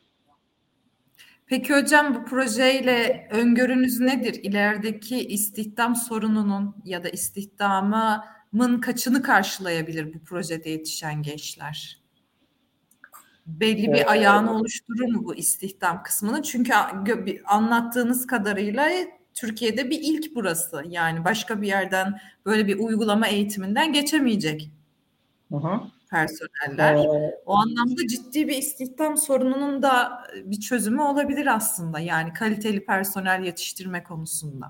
Peki 1.47 1.73
hocam 1.73 2.15
bu 2.15 2.25
projeyle 2.25 3.27
öngörünüz 3.31 3.99
nedir? 3.99 4.33
İlerideki 4.33 5.27
istihdam 5.27 5.95
sorununun 5.95 6.75
ya 6.85 7.03
da 7.03 7.09
istihdamın 7.09 8.81
kaçını 8.81 9.21
karşılayabilir 9.21 10.13
bu 10.13 10.19
projede 10.19 10.69
yetişen 10.69 11.23
gençler? 11.23 12.01
Belli 13.45 13.93
bir 13.93 14.11
ayağını 14.11 14.53
oluşturur 14.53 15.13
mu 15.13 15.25
bu 15.25 15.35
istihdam 15.35 16.03
kısmını? 16.03 16.43
Çünkü 16.43 16.73
anlattığınız 17.45 18.27
kadarıyla 18.27 18.89
Türkiye'de 19.35 19.89
bir 19.89 19.99
ilk 20.01 20.35
burası. 20.35 20.83
Yani 20.89 21.25
başka 21.25 21.61
bir 21.61 21.67
yerden 21.67 22.19
böyle 22.45 22.67
bir 22.67 22.79
uygulama 22.79 23.27
eğitiminden 23.27 23.93
geçemeyecek. 23.93 24.71
Hı. 25.51 25.79
personeller. 26.11 26.95
Ee, 26.95 27.41
o 27.45 27.55
anlamda 27.55 28.07
ciddi 28.07 28.47
bir 28.47 28.57
istihdam 28.57 29.17
sorununun 29.17 29.81
da 29.81 30.23
bir 30.43 30.59
çözümü 30.59 31.01
olabilir 31.01 31.55
aslında. 31.55 31.99
Yani 31.99 32.33
kaliteli 32.33 32.85
personel 32.85 33.43
yetiştirme 33.43 34.03
konusunda. 34.03 34.67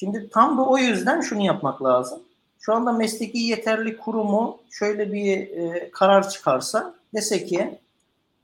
Şimdi 0.00 0.30
tam 0.30 0.58
da 0.58 0.62
o 0.62 0.78
yüzden 0.78 1.20
şunu 1.20 1.42
yapmak 1.42 1.82
lazım. 1.82 2.22
Şu 2.58 2.74
anda 2.74 2.92
mesleki 2.92 3.38
yeterli 3.38 3.96
kurumu 3.96 4.58
şöyle 4.70 5.12
bir 5.12 5.38
e, 5.38 5.90
karar 5.90 6.28
çıkarsa 6.28 6.94
dese 7.14 7.44
ki 7.44 7.78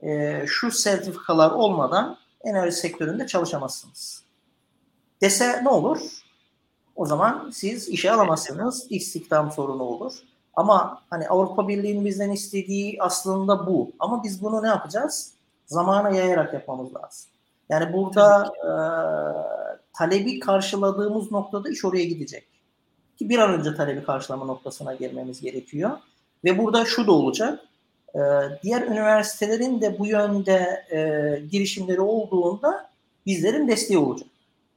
e, 0.01 0.41
şu 0.47 0.71
sertifikalar 0.71 1.51
olmadan 1.51 2.17
enerji 2.43 2.75
sektöründe 2.75 3.27
çalışamazsınız. 3.27 4.28
Dese 5.21 5.63
ne 5.63 5.69
olur? 5.69 5.99
O 6.95 7.05
zaman 7.05 7.49
siz 7.53 7.89
işe 7.89 8.11
alamazsınız. 8.11 8.87
İstihdam 8.89 9.51
sorunu 9.51 9.83
olur. 9.83 10.13
Ama 10.53 11.01
hani 11.09 11.27
Avrupa 11.27 11.67
Birliği'nin 11.67 12.05
bizden 12.05 12.29
istediği 12.29 12.97
aslında 12.99 13.67
bu. 13.67 13.91
Ama 13.99 14.23
biz 14.23 14.43
bunu 14.43 14.63
ne 14.63 14.67
yapacağız? 14.67 15.33
Zamana 15.65 16.09
yayarak 16.09 16.53
yapmamız 16.53 16.95
lazım. 16.95 17.29
Yani 17.69 17.93
burada 17.93 18.53
e, 18.57 18.71
talebi 19.93 20.39
karşıladığımız 20.39 21.31
noktada 21.31 21.69
iş 21.69 21.85
oraya 21.85 22.03
gidecek. 22.03 22.47
Ki 23.17 23.29
bir 23.29 23.39
an 23.39 23.59
önce 23.59 23.75
talebi 23.75 24.03
karşılama 24.03 24.45
noktasına 24.45 24.93
gelmemiz 24.93 25.41
gerekiyor. 25.41 25.91
Ve 26.43 26.57
burada 26.57 26.85
şu 26.85 27.07
da 27.07 27.11
olacak. 27.11 27.59
E, 28.15 28.19
diğer 28.63 28.81
üniversitelerin 28.81 29.81
de 29.81 29.99
bu 29.99 30.07
yönde 30.07 30.85
e, 30.91 30.99
girişimleri 31.51 32.01
olduğunda 32.01 32.89
bizlerin 33.25 33.67
desteği 33.67 33.97
olacak. 33.97 34.28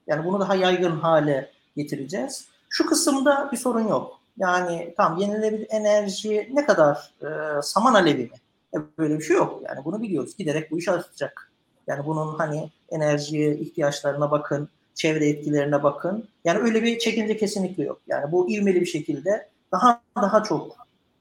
Yani 0.07 0.25
bunu 0.25 0.41
daha 0.41 0.55
yaygın 0.55 1.01
hale 1.01 1.51
getireceğiz. 1.77 2.47
Şu 2.69 2.87
kısımda 2.87 3.49
bir 3.53 3.57
sorun 3.57 3.89
yok. 3.89 4.21
Yani 4.39 4.95
tam 4.97 5.17
yenilenebilir 5.17 5.67
enerji 5.71 6.51
ne 6.53 6.67
kadar 6.67 7.13
e, 7.23 7.63
saman 7.63 7.95
alevi 7.95 8.23
mi? 8.23 8.37
E, 8.75 8.79
böyle 8.99 9.19
bir 9.19 9.25
şey 9.25 9.37
yok. 9.37 9.63
Yani 9.69 9.85
bunu 9.85 10.03
biliyoruz. 10.03 10.37
Giderek 10.37 10.71
bu 10.71 10.79
iş 10.79 10.89
artacak. 10.89 11.53
Yani 11.87 12.07
bunun 12.07 12.35
hani 12.35 12.71
enerji 12.91 13.59
ihtiyaçlarına 13.61 14.31
bakın, 14.31 14.69
çevre 14.95 15.29
etkilerine 15.29 15.83
bakın. 15.83 16.29
Yani 16.45 16.59
öyle 16.59 16.83
bir 16.83 16.99
çekince 16.99 17.37
kesinlikle 17.37 17.85
yok. 17.85 18.01
Yani 18.07 18.33
bu 18.33 18.51
ivmeli 18.51 18.81
bir 18.81 18.87
şekilde 18.87 19.49
daha 19.73 20.01
daha 20.17 20.43
çok 20.43 20.77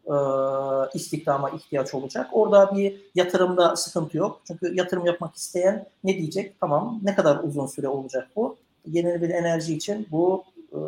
e, 0.05 0.15
istihdama 0.93 1.49
ihtiyaç 1.49 1.93
olacak. 1.93 2.27
Orada 2.31 2.75
bir 2.75 3.01
yatırımda 3.15 3.75
sıkıntı 3.75 4.17
yok. 4.17 4.41
Çünkü 4.47 4.75
yatırım 4.75 5.05
yapmak 5.05 5.35
isteyen 5.35 5.85
ne 6.03 6.17
diyecek? 6.17 6.59
Tamam 6.59 6.99
ne 7.03 7.15
kadar 7.15 7.43
uzun 7.43 7.67
süre 7.67 7.87
olacak 7.87 8.27
bu? 8.35 8.57
Yenilenebilir 8.85 9.33
enerji 9.33 9.75
için 9.75 10.07
bu 10.11 10.43
e, 10.71 10.79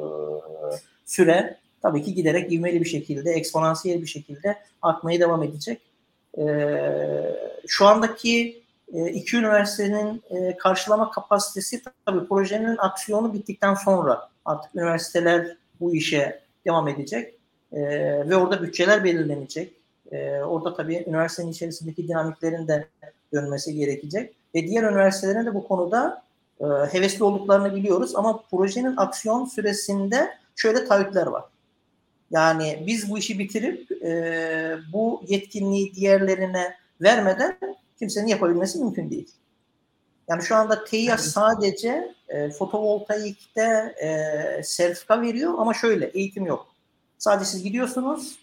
süre 1.06 1.58
tabii 1.82 2.04
ki 2.04 2.14
giderek 2.14 2.54
ivmeli 2.54 2.82
bir 2.82 2.90
şekilde, 2.90 3.32
eksponansiyel 3.32 4.02
bir 4.02 4.08
şekilde 4.08 4.58
artmaya 4.82 5.20
devam 5.20 5.44
edecek. 5.44 5.82
E, 6.38 6.46
şu 7.68 7.86
andaki 7.86 8.64
e, 8.94 9.10
iki 9.10 9.38
üniversitenin 9.38 10.22
e, 10.30 10.58
karşılama 10.58 11.12
kapasitesi 11.12 11.82
tabii 12.06 12.28
projenin 12.28 12.78
aksiyonu 12.78 13.34
bittikten 13.34 13.74
sonra 13.74 14.30
artık 14.46 14.76
üniversiteler 14.76 15.58
bu 15.80 15.96
işe 15.96 16.40
devam 16.66 16.88
edecek 16.88 17.34
e, 17.72 17.82
ve 18.30 18.36
orada 18.36 18.62
bütçeler 18.62 19.04
belirlenecek. 19.04 19.74
E, 20.12 20.40
orada 20.40 20.74
tabii 20.76 21.04
üniversitenin 21.08 21.52
içerisindeki 21.52 22.08
dinamiklerin 22.08 22.68
de 22.68 22.88
dönmesi 23.34 23.76
gerekecek 23.76 24.34
ve 24.56 24.68
diğer 24.68 24.84
üniversitelerin 24.84 25.46
de 25.46 25.54
bu 25.54 25.68
konuda 25.68 26.24
e, 26.64 26.68
hevesli 26.92 27.24
olduklarını 27.24 27.76
biliyoruz 27.76 28.16
ama 28.16 28.44
projenin 28.52 28.98
aksiyon 28.98 29.46
süresinde 29.46 30.38
şöyle 30.56 30.86
taahhütler 30.86 31.28
var. 31.28 31.44
Yani 32.32 32.84
biz 32.88 33.10
bu 33.10 33.18
işi 33.18 33.40
bitirip 33.40 33.92
e, 33.92 34.78
bu 34.94 35.24
yetkinliği 35.28 35.96
diğerlerine 35.96 36.76
vermeden 37.02 37.58
kimsenin 38.00 38.28
yapabilmesi 38.28 38.80
mümkün 38.80 39.10
değil. 39.10 39.32
Yani 40.30 40.44
şu 40.44 40.56
anda 40.56 40.84
TEİA 40.84 41.18
sadece 41.18 42.16
e, 42.30 42.50
fotovoltaikte 42.50 43.96
e, 44.02 44.64
sertifika 44.64 45.22
veriyor 45.22 45.54
ama 45.58 45.74
şöyle 45.74 46.06
eğitim 46.06 46.46
yok. 46.46 46.68
Sadece 47.18 47.50
siz 47.50 47.64
gidiyorsunuz, 47.64 48.40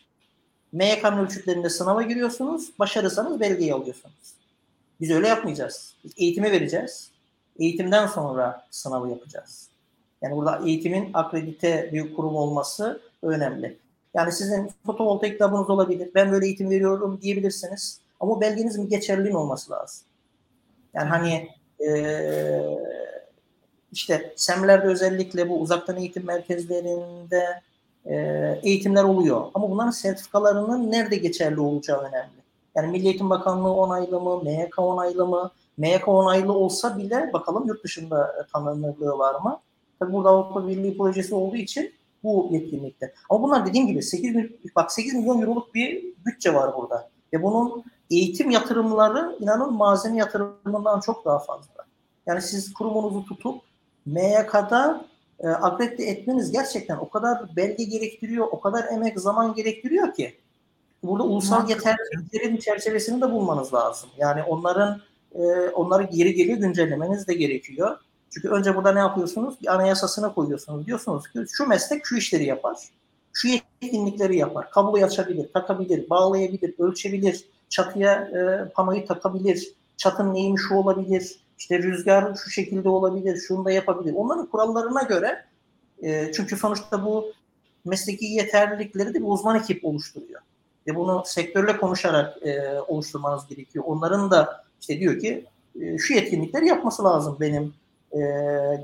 MYK'nın 0.73 1.25
ölçütlerinde 1.25 1.71
sınava 1.71 2.03
giriyorsunuz, 2.03 2.79
başarırsanız 2.79 3.41
belgeyi 3.41 3.75
alıyorsunuz. 3.75 4.35
Biz 5.01 5.11
öyle 5.11 5.29
yapmayacağız. 5.29 5.95
Biz 6.05 6.13
eğitimi 6.17 6.53
vereceğiz. 6.53 7.10
Eğitimden 7.61 8.07
sonra 8.07 8.67
sınavı 8.71 9.11
yapacağız. 9.11 9.69
Yani 10.23 10.37
burada 10.37 10.61
eğitimin 10.67 11.11
akredite 11.15 11.91
bir 11.93 12.15
kurum 12.15 12.37
olması 12.37 13.01
önemli. 13.23 13.79
Yani 14.15 14.33
sizin 14.33 14.71
fotovoltaik 14.87 15.43
labınız 15.43 15.71
olabilir. 15.71 16.11
Ben 16.15 16.33
böyle 16.33 16.47
eğitim 16.47 16.71
veriyorum 16.71 17.19
diyebilirsiniz. 17.23 18.01
Ama 18.21 18.41
belgenizin 18.41 18.89
geçerli 18.89 19.37
olması 19.37 19.73
lazım. 19.73 20.07
Yani 20.95 21.09
hani 21.09 21.49
e, 21.89 21.91
işte 23.93 24.33
semlerde 24.37 24.87
özellikle 24.87 25.49
bu 25.49 25.61
uzaktan 25.61 25.97
eğitim 25.97 26.27
merkezlerinde 26.27 27.61
e, 28.07 28.15
eğitimler 28.63 29.05
oluyor. 29.05 29.45
Ama 29.55 29.71
bunların 29.71 29.91
sertifikalarının 29.91 30.91
nerede 30.91 31.17
geçerli 31.17 31.61
olacağı 31.61 32.01
önemli. 32.01 32.41
Yani 32.75 32.89
Milli 32.89 33.07
Eğitim 33.07 33.31
Bakanlığı 33.31 33.73
onaylı 33.73 34.21
mı, 34.21 34.43
MYK 34.43 34.79
onaylı 34.79 35.27
mı? 35.27 35.51
MYK 35.81 36.09
onaylı 36.09 36.53
olsa 36.53 36.99
bile 36.99 37.31
bakalım 37.33 37.67
yurt 37.67 37.85
dışında 37.85 38.47
tanınırlığı 38.53 39.19
var 39.19 39.41
mı? 39.41 39.61
Tabii 39.99 40.13
burada 40.13 40.29
Avrupa 40.29 40.69
Birliği 40.69 40.99
projesi 40.99 41.35
olduğu 41.35 41.57
için 41.57 41.95
bu 42.23 42.49
yetkinlikte. 42.51 43.15
Ama 43.31 43.43
bunlar 43.43 43.67
dediğim 43.67 43.87
gibi 43.87 44.03
8, 44.03 44.37
bak 44.77 44.93
8 44.93 45.15
milyon 45.15 45.43
euroluk 45.43 45.75
bir 45.75 46.05
bütçe 46.27 46.55
var 46.55 46.77
burada. 46.77 47.11
Ve 47.33 47.43
bunun 47.43 47.85
eğitim 48.11 48.51
yatırımları 48.51 49.37
inanın 49.41 49.73
malzeme 49.73 50.17
yatırımından 50.17 51.01
çok 51.01 51.25
daha 51.25 51.39
fazla. 51.39 51.75
Yani 52.27 52.43
siz 52.43 52.73
kurumunuzu 52.73 53.25
tutup 53.25 53.63
MYK'da 54.07 55.05
e, 55.41 55.49
akredite 55.49 56.05
etmeniz 56.05 56.53
gerçekten 56.53 56.97
o 56.97 57.09
kadar 57.09 57.57
belge 57.57 57.85
gerektiriyor, 57.85 58.49
o 58.51 58.61
kadar 58.61 58.85
emek, 58.85 59.21
zaman 59.21 59.55
gerektiriyor 59.55 60.15
ki 60.15 60.37
burada 61.03 61.25
ulusal 61.25 61.69
yeterliliklerin 61.69 62.57
çerçevesini 62.57 63.21
de 63.21 63.33
bulmanız 63.33 63.75
lazım. 63.75 64.11
Yani 64.19 64.43
onların 64.43 65.01
e, 65.35 65.71
onları 65.71 66.03
geri 66.03 66.35
geliyor 66.35 66.59
güncellemeniz 66.59 67.29
de 67.29 67.35
gerekiyor. 67.35 67.99
Çünkü 68.31 68.49
önce 68.49 68.77
burada 68.77 68.93
ne 68.93 68.99
yapıyorsunuz? 68.99 69.61
Bir 69.63 69.75
anayasasına 69.75 70.35
koyuyorsunuz. 70.35 70.87
Diyorsunuz 70.87 71.29
ki 71.29 71.39
şu 71.53 71.67
meslek 71.67 72.07
şu 72.07 72.17
işleri 72.17 72.45
yapar. 72.45 72.77
Şu 73.33 73.49
yetkinlikleri 73.49 74.37
yapar. 74.37 74.71
Kablo 74.71 75.05
açabilir, 75.05 75.53
takabilir, 75.53 76.11
bağlayabilir, 76.11 76.75
ölçebilir, 76.79 77.45
çatıya 77.69 78.15
e, 78.15 78.69
panoyu 78.69 79.07
takabilir, 79.07 79.75
çatın 79.97 80.35
neyimi 80.35 80.59
şu 80.59 80.75
olabilir, 80.75 81.41
işte 81.59 81.79
rüzgar 81.79 82.35
şu 82.45 82.51
şekilde 82.51 82.89
olabilir, 82.89 83.37
şunu 83.37 83.65
da 83.65 83.71
yapabilir. 83.71 84.15
Onların 84.15 84.47
kurallarına 84.47 85.03
göre 85.03 85.45
e, 86.03 86.33
çünkü 86.33 86.57
sonuçta 86.57 87.05
bu 87.05 87.33
mesleki 87.85 88.25
yeterlilikleri 88.25 89.15
de 89.15 89.19
bir 89.19 89.27
uzman 89.27 89.57
ekip 89.57 89.85
oluşturuyor. 89.85 90.41
Ve 90.87 90.97
bunu 90.97 91.23
sektörle 91.27 91.77
konuşarak 91.77 92.47
e, 92.47 92.81
oluşturmanız 92.81 93.47
gerekiyor. 93.47 93.85
Onların 93.89 94.31
da 94.31 94.65
işte 94.81 95.01
diyor 95.01 95.19
ki 95.19 95.45
e, 95.81 95.99
şu 95.99 96.15
yetkinlikleri 96.15 96.67
yapması 96.67 97.05
lazım 97.05 97.37
benim 97.41 97.75
e, 98.13 98.21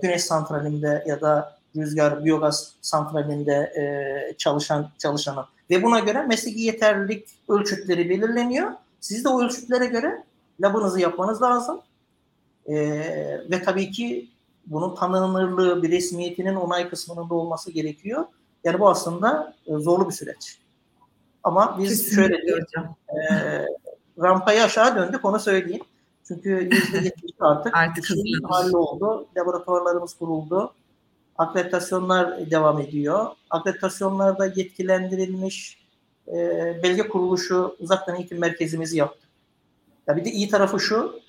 güneş 0.03 0.23
santralinde 0.23 1.05
ya 1.07 1.21
da 1.21 1.57
rüzgar 1.77 2.25
biyogaz 2.25 2.73
santralinde 2.81 3.53
e, 3.53 4.37
çalışan 4.39 4.91
çalışanı 4.99 5.45
ve 5.71 5.83
buna 5.83 5.99
göre 5.99 6.23
mesleki 6.23 6.61
yeterlilik 6.61 7.29
ölçütleri 7.49 8.11
belirleniyor. 8.11 8.71
Siz 9.01 9.25
de 9.25 9.29
o 9.29 9.43
ölçütlere 9.43 9.87
göre 9.87 10.25
labınızı 10.61 11.01
yapmanız 11.01 11.43
lazım. 11.43 11.81
E, 12.67 12.75
ve 13.51 13.63
tabii 13.65 13.91
ki 13.91 14.29
bunun 14.67 14.95
tanınırlığı, 14.95 15.83
bir 15.83 15.91
resmiyetinin 15.91 16.55
onay 16.55 16.89
kısmının 16.89 17.31
da 17.31 17.35
olması 17.35 17.73
gerekiyor. 17.73 18.25
Yani 18.65 18.79
bu 18.79 18.89
aslında 18.89 19.55
e, 19.67 19.75
zorlu 19.75 20.09
bir 20.09 20.15
süreç. 20.15 20.59
Ama 21.43 21.77
biz 21.79 21.89
Kesinlikle 21.89 22.15
şöyle 22.15 22.43
diyeceğim. 22.43 22.89
E, 23.09 23.27
rampayı 24.23 24.63
aşağı 24.63 24.97
döndük 24.97 25.25
onu 25.25 25.41
söyleyeyim. 25.41 25.83
Çünkü 26.29 26.69
%70 26.69 27.13
artık, 27.41 27.77
artık 27.77 28.05
halloldu. 28.49 29.27
Laboratuvarlarımız 29.37 30.15
kuruldu. 30.15 30.75
Akreditasyonlar 31.39 32.51
devam 32.51 32.81
ediyor. 32.81 33.27
Akreditasyonlarda 33.51 34.47
yetkilendirilmiş 34.47 35.87
e, 36.29 36.35
belge 36.83 37.09
kuruluşu 37.09 37.77
uzaktan 37.81 38.17
eğitim 38.17 38.39
merkezimizi 38.39 38.97
yaptık. 38.97 39.29
Ya 40.07 40.17
bir 40.17 40.25
de 40.25 40.31
iyi 40.31 40.49
tarafı 40.49 40.81
şu, 40.81 41.21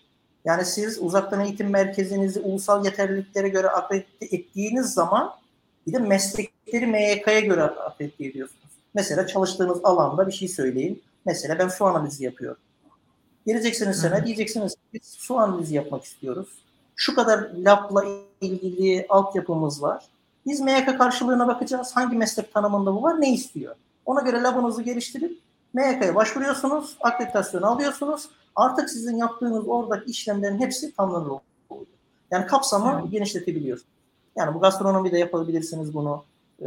yani 0.46 0.66
siz 0.66 1.02
uzaktan 1.02 1.40
eğitim 1.40 1.70
merkezinizi 1.70 2.40
ulusal 2.40 2.86
yeterliliklere 2.86 3.50
göre 3.50 3.70
akredite 3.70 4.26
ettiğiniz 4.36 4.94
zaman 4.94 5.34
bir 5.88 5.94
de 5.94 6.00
meslekleri 6.00 6.88
MYK'ya 6.88 7.40
göre 7.40 7.64
akredite 7.64 8.26
ediyorsunuz. 8.26 8.72
Mesela 8.94 9.28
çalıştığınız 9.28 9.80
alanda 9.84 10.28
bir 10.28 10.32
şey 10.32 10.48
söyleyin. 10.48 11.04
Mesela 11.26 11.60
ben 11.60 11.68
su 11.68 11.86
analizi 11.86 12.24
yapıyorum. 12.24 12.62
Geleceksiniz 13.48 14.00
sene 14.00 14.26
diyeceksiniz 14.26 14.76
biz 14.94 15.02
su 15.04 15.38
analizi 15.38 15.76
yapmak 15.76 16.04
istiyoruz. 16.04 16.48
Şu 16.96 17.16
kadar 17.16 17.50
labla 17.56 18.06
ilgili 18.42 19.06
altyapımız 19.10 19.82
var. 19.82 20.06
Biz 20.46 20.62
MYK 20.62 20.98
karşılığına 20.98 21.48
bakacağız. 21.48 21.96
Hangi 21.96 22.18
meslek 22.18 22.54
tanımında 22.54 22.96
bu 22.96 23.04
var? 23.04 23.22
Ne 23.22 23.34
istiyor? 23.34 23.76
Ona 24.06 24.22
göre 24.22 24.42
labınızı 24.42 24.82
geliştirip 24.82 25.40
MYK'ya 25.74 26.16
başvuruyorsunuz, 26.16 26.98
akreditasyonu 27.02 27.66
alıyorsunuz. 27.66 28.30
Artık 28.56 28.90
sizin 28.90 29.18
yaptığınız 29.18 29.68
oradaki 29.68 30.12
işlemlerin 30.12 30.60
hepsi 30.60 30.96
tamamlanır 30.96 31.26
oluyor. 31.70 31.88
Yani 32.32 32.46
kapsamı 32.46 33.00
evet. 33.02 33.12
genişletebiliyorsunuz. 33.12 33.92
Yani 34.36 34.54
bu 34.54 34.60
gastronomide 34.60 35.18
yapabilirsiniz 35.18 35.94
bunu. 35.94 36.24
Ee, 36.62 36.66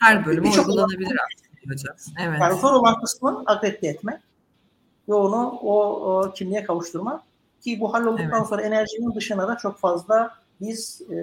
Her 0.00 0.26
bölüm 0.26 0.44
uygulanabilir 0.44 1.16
aslında 1.16 1.72
hocam. 1.72 1.96
Evet. 2.20 2.40
Yani 2.40 2.60
zor 2.60 2.72
olan 2.72 3.00
kısmı 3.00 3.42
akredite 3.46 3.86
etmek 3.86 4.20
ve 5.08 5.14
onu 5.14 5.58
o, 5.62 5.80
o 5.80 6.32
kimliğe 6.32 6.64
kavuşturmak. 6.64 7.20
Ki 7.60 7.80
bu 7.80 7.94
hallolduktan 7.94 8.38
evet. 8.38 8.48
sonra 8.48 8.62
enerjinin 8.62 9.14
dışına 9.14 9.48
da 9.48 9.56
çok 9.56 9.78
fazla 9.78 10.30
biz 10.60 11.02
e, 11.10 11.14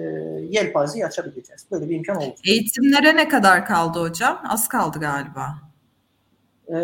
yelpazeyi 0.50 1.06
açabileceğiz. 1.06 1.66
Böyle 1.70 1.88
bir 1.88 1.96
imkan 1.96 2.16
olacak. 2.16 2.38
Eğitimlere 2.44 3.16
ne 3.16 3.28
kadar 3.28 3.66
kaldı 3.66 4.00
hocam? 4.00 4.42
Az 4.48 4.68
kaldı 4.68 4.98
galiba. 4.98 5.58
E, 6.68 6.74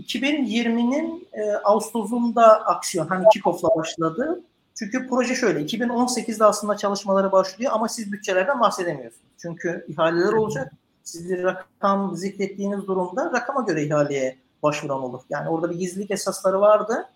2020'nin 0.00 1.28
e, 1.32 1.52
Ağustos'unda 1.52 2.66
aksiyon 2.66 3.06
hani 3.06 3.24
kick-off'la 3.24 3.78
başladı. 3.78 4.40
Çünkü 4.74 5.08
proje 5.08 5.34
şöyle 5.34 5.60
2018'de 5.60 6.44
aslında 6.44 6.76
çalışmaları 6.76 7.32
başlıyor 7.32 7.72
ama 7.74 7.88
siz 7.88 8.12
bütçelerden 8.12 8.60
bahsedemiyorsunuz. 8.60 9.32
Çünkü 9.38 9.86
ihaleler 9.88 10.32
olacak. 10.32 10.72
Siz 11.04 11.30
bir 11.30 11.44
rakam 11.44 12.16
zikrettiğiniz 12.16 12.86
durumda 12.86 13.32
rakama 13.32 13.60
göre 13.60 13.84
ihaleye 13.84 14.36
başvuran 14.62 15.02
olur. 15.02 15.20
Yani 15.30 15.48
orada 15.48 15.70
bir 15.70 15.78
gizlilik 15.78 16.10
esasları 16.10 16.60
vardı. 16.60 17.08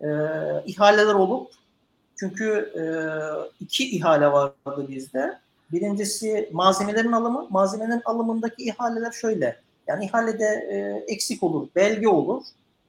E, 0.00 0.08
ihaleler 0.66 1.14
olup 1.14 1.50
çünkü 2.16 2.72
e, 2.74 2.82
iki 3.60 3.96
ihale 3.96 4.32
vardı 4.32 4.86
bizde. 4.88 5.38
Birincisi 5.72 6.50
malzemelerin 6.52 7.12
alımı. 7.12 7.46
Malzemelerin 7.50 8.02
alımındaki 8.04 8.64
ihaleler 8.64 9.12
şöyle. 9.12 9.60
Yani 9.86 10.04
ihalede 10.04 10.44
e, 10.44 11.04
eksik 11.12 11.42
olur, 11.42 11.68
belge 11.76 12.08
olur. 12.08 12.42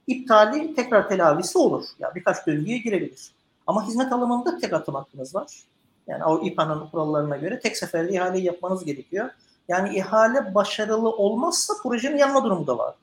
iptali 0.06 0.74
tekrar 0.74 1.08
telavisi 1.08 1.58
olur. 1.58 1.84
Yani 1.98 2.14
birkaç 2.14 2.46
döngüye 2.46 2.78
girebilir. 2.78 3.30
Ama 3.66 3.86
hizmet 3.86 4.12
alımında 4.12 4.58
tek 4.58 4.72
atım 4.72 4.94
hakkınız 4.94 5.34
var. 5.34 5.62
Yani 6.06 6.24
o 6.24 6.44
İPA'nın 6.44 6.86
kurallarına 6.86 7.36
göre 7.36 7.60
tek 7.60 7.76
seferde 7.76 8.12
ihaleyi 8.12 8.44
yapmanız 8.44 8.84
gerekiyor. 8.84 9.30
Yani 9.68 9.96
ihale 9.96 10.54
başarılı 10.54 11.10
olmazsa 11.10 11.74
projenin 11.82 12.16
yanma 12.16 12.44
durumu 12.44 12.66
da 12.66 12.78
var. 12.78 12.94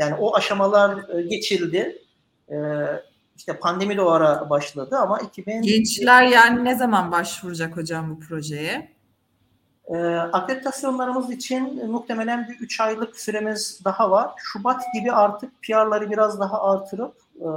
Yani 0.00 0.14
o 0.14 0.36
aşamalar 0.36 1.18
e, 1.18 1.22
geçildi. 1.22 2.02
E, 2.48 2.56
işte 3.36 3.58
pandemi 3.58 3.96
de 3.96 4.02
o 4.02 4.10
ara 4.10 4.50
başladı 4.50 4.96
ama 4.96 5.18
2000... 5.18 5.62
Gençler 5.62 6.22
yani 6.22 6.64
ne 6.64 6.74
zaman 6.74 7.12
başvuracak 7.12 7.76
hocam 7.76 8.10
bu 8.10 8.20
projeye? 8.20 8.90
E, 9.86 9.96
akreditasyonlarımız 10.14 11.30
için 11.30 11.90
muhtemelen 11.90 12.48
bir 12.48 12.54
3 12.54 12.80
aylık 12.80 13.20
süremiz 13.20 13.80
daha 13.84 14.10
var. 14.10 14.30
Şubat 14.36 14.82
gibi 14.94 15.12
artık 15.12 15.62
PR'ları 15.62 16.10
biraz 16.10 16.40
daha 16.40 16.62
artırıp 16.62 17.14
e, 17.40 17.48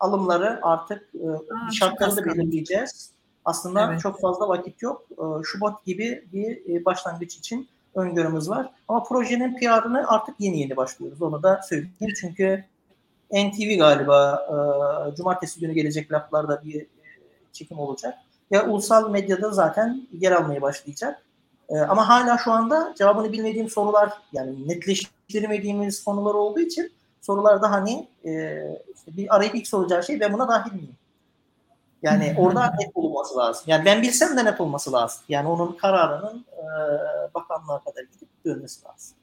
alımları 0.00 0.58
artık 0.62 1.02
e, 1.14 1.26
şartlarını 1.72 2.24
belirleyeceğiz. 2.24 3.10
Aslında 3.44 3.90
evet. 3.90 4.00
çok 4.00 4.20
fazla 4.20 4.48
vakit 4.48 4.82
yok. 4.82 5.06
E, 5.10 5.24
Şubat 5.44 5.84
gibi 5.84 6.28
bir 6.32 6.74
e, 6.74 6.84
başlangıç 6.84 7.36
için 7.36 7.68
öngörümüz 7.96 8.50
var. 8.50 8.70
Ama 8.88 9.02
projenin 9.02 9.58
PR'ını 9.58 10.08
artık 10.08 10.34
yeni 10.38 10.60
yeni 10.60 10.76
başlıyoruz. 10.76 11.22
Onu 11.22 11.42
da 11.42 11.60
söyleyeyim. 11.68 12.14
Çünkü 12.20 12.64
NTV 13.32 13.78
galiba 13.78 14.46
e, 14.48 15.16
cumartesi 15.16 15.60
günü 15.60 15.72
gelecek 15.72 16.12
laflarda 16.12 16.62
bir 16.64 16.86
çekim 17.52 17.78
olacak. 17.78 18.14
Ya 18.50 18.66
ulusal 18.66 19.10
medyada 19.10 19.50
zaten 19.50 20.08
yer 20.12 20.32
almaya 20.32 20.62
başlayacak. 20.62 21.22
E, 21.68 21.78
ama 21.78 22.08
hala 22.08 22.38
şu 22.38 22.52
anda 22.52 22.94
cevabını 22.98 23.32
bilmediğim 23.32 23.68
sorular 23.68 24.12
yani 24.32 24.68
netleştirmediğimiz 24.68 26.04
konular 26.04 26.34
olduğu 26.34 26.60
için 26.60 26.92
sorularda 27.20 27.70
hani 27.70 28.08
e, 28.24 28.62
işte 28.96 29.16
bir 29.16 29.36
arayıp 29.36 29.54
ilk 29.54 29.68
soracağı 29.68 30.04
şey 30.04 30.20
ben 30.20 30.32
buna 30.32 30.48
dahil 30.48 30.72
miyim? 30.72 30.96
Yani 32.02 32.34
orada 32.38 32.74
net 32.80 32.90
olması 32.94 33.36
lazım. 33.36 33.64
Yani 33.66 33.84
ben 33.84 34.02
bilsem 34.02 34.36
de 34.36 34.44
net 34.44 34.60
olması 34.60 34.92
lazım. 34.92 35.24
Yani 35.28 35.48
onun 35.48 35.76
kararının 35.76 36.46
e, 36.52 36.64
bakanlığa 37.34 37.84
kadar 37.84 38.02
gidip 38.02 38.28
dönmesi 38.44 38.84
lazım. 38.84 39.16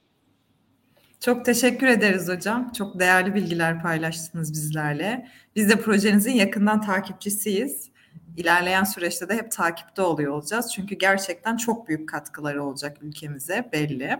Çok 1.19 1.45
teşekkür 1.45 1.87
ederiz 1.87 2.29
hocam. 2.29 2.71
Çok 2.71 2.99
değerli 2.99 3.35
bilgiler 3.35 3.81
paylaştınız 3.81 4.53
bizlerle. 4.53 5.27
Biz 5.55 5.69
de 5.69 5.81
projenizin 5.81 6.31
yakından 6.31 6.81
takipçisiyiz. 6.81 7.89
İlerleyen 8.37 8.83
süreçte 8.83 9.29
de 9.29 9.33
hep 9.33 9.51
takipte 9.51 10.01
oluyor 10.01 10.33
olacağız. 10.33 10.71
Çünkü 10.75 10.95
gerçekten 10.95 11.57
çok 11.57 11.87
büyük 11.87 12.09
katkıları 12.09 12.63
olacak 12.63 12.97
ülkemize 13.01 13.69
belli. 13.73 14.19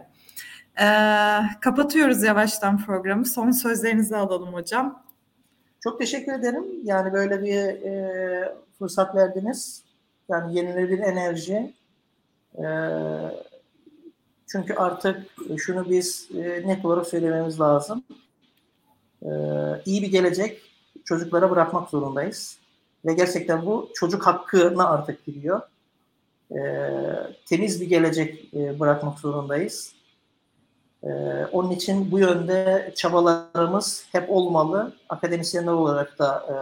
Ee, 0.80 1.40
kapatıyoruz 1.60 2.22
yavaştan 2.22 2.84
programı. 2.84 3.26
Son 3.26 3.50
sözlerinizi 3.50 4.16
alalım 4.16 4.54
hocam. 4.54 5.04
Çok 5.84 5.98
teşekkür 5.98 6.32
ederim. 6.32 6.64
Yani 6.84 7.12
böyle 7.12 7.42
bir 7.42 7.56
e, 7.56 8.54
fırsat 8.78 9.14
verdiniz. 9.14 9.82
Yani 10.28 10.56
yenilenebilir 10.56 10.98
enerji. 10.98 11.74
E, 12.58 12.66
çünkü 14.46 14.74
artık 14.74 15.26
şunu 15.58 15.90
biz 15.90 16.28
e, 16.34 16.62
net 16.66 16.84
olarak 16.84 17.06
söylememiz 17.06 17.60
lazım. 17.60 18.04
E, 19.22 19.30
iyi 19.84 20.02
bir 20.02 20.10
gelecek 20.10 20.60
çocuklara 21.04 21.50
bırakmak 21.50 21.90
zorundayız. 21.90 22.58
Ve 23.04 23.14
gerçekten 23.14 23.66
bu 23.66 23.90
çocuk 23.94 24.26
hakkına 24.26 24.88
artık 24.88 25.26
giriyor. 25.26 25.60
E, 26.50 26.60
temiz 27.46 27.80
bir 27.80 27.88
gelecek 27.88 28.54
e, 28.54 28.80
bırakmak 28.80 29.18
zorundayız. 29.18 29.92
E, 31.04 31.10
onun 31.52 31.70
için 31.70 32.10
bu 32.10 32.18
yönde 32.18 32.92
çabalarımız 32.96 34.06
hep 34.12 34.30
olmalı. 34.30 34.92
Akademisyenler 35.08 35.72
olarak 35.72 36.18
da 36.18 36.46
e, 36.48 36.54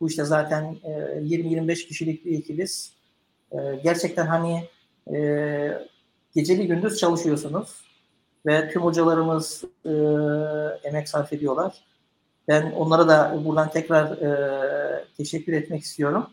bu 0.00 0.08
işte 0.08 0.24
zaten 0.24 0.76
e, 0.84 0.90
20-25 0.90 1.86
kişilik 1.86 2.24
bir 2.24 2.38
ekibiz. 2.38 2.92
E, 3.52 3.56
gerçekten 3.84 4.26
hani 4.26 4.68
e, 5.14 5.88
geceli 6.34 6.66
gündüz 6.66 6.98
çalışıyorsunuz 6.98 7.84
ve 8.46 8.70
tüm 8.70 8.82
hocalarımız 8.82 9.64
e, 9.84 9.92
emek 10.88 11.08
sarf 11.08 11.32
ediyorlar. 11.32 11.84
Ben 12.48 12.72
onlara 12.72 13.08
da 13.08 13.40
buradan 13.44 13.70
tekrar 13.70 14.04
e, 14.16 15.04
teşekkür 15.16 15.52
etmek 15.52 15.82
istiyorum. 15.82 16.30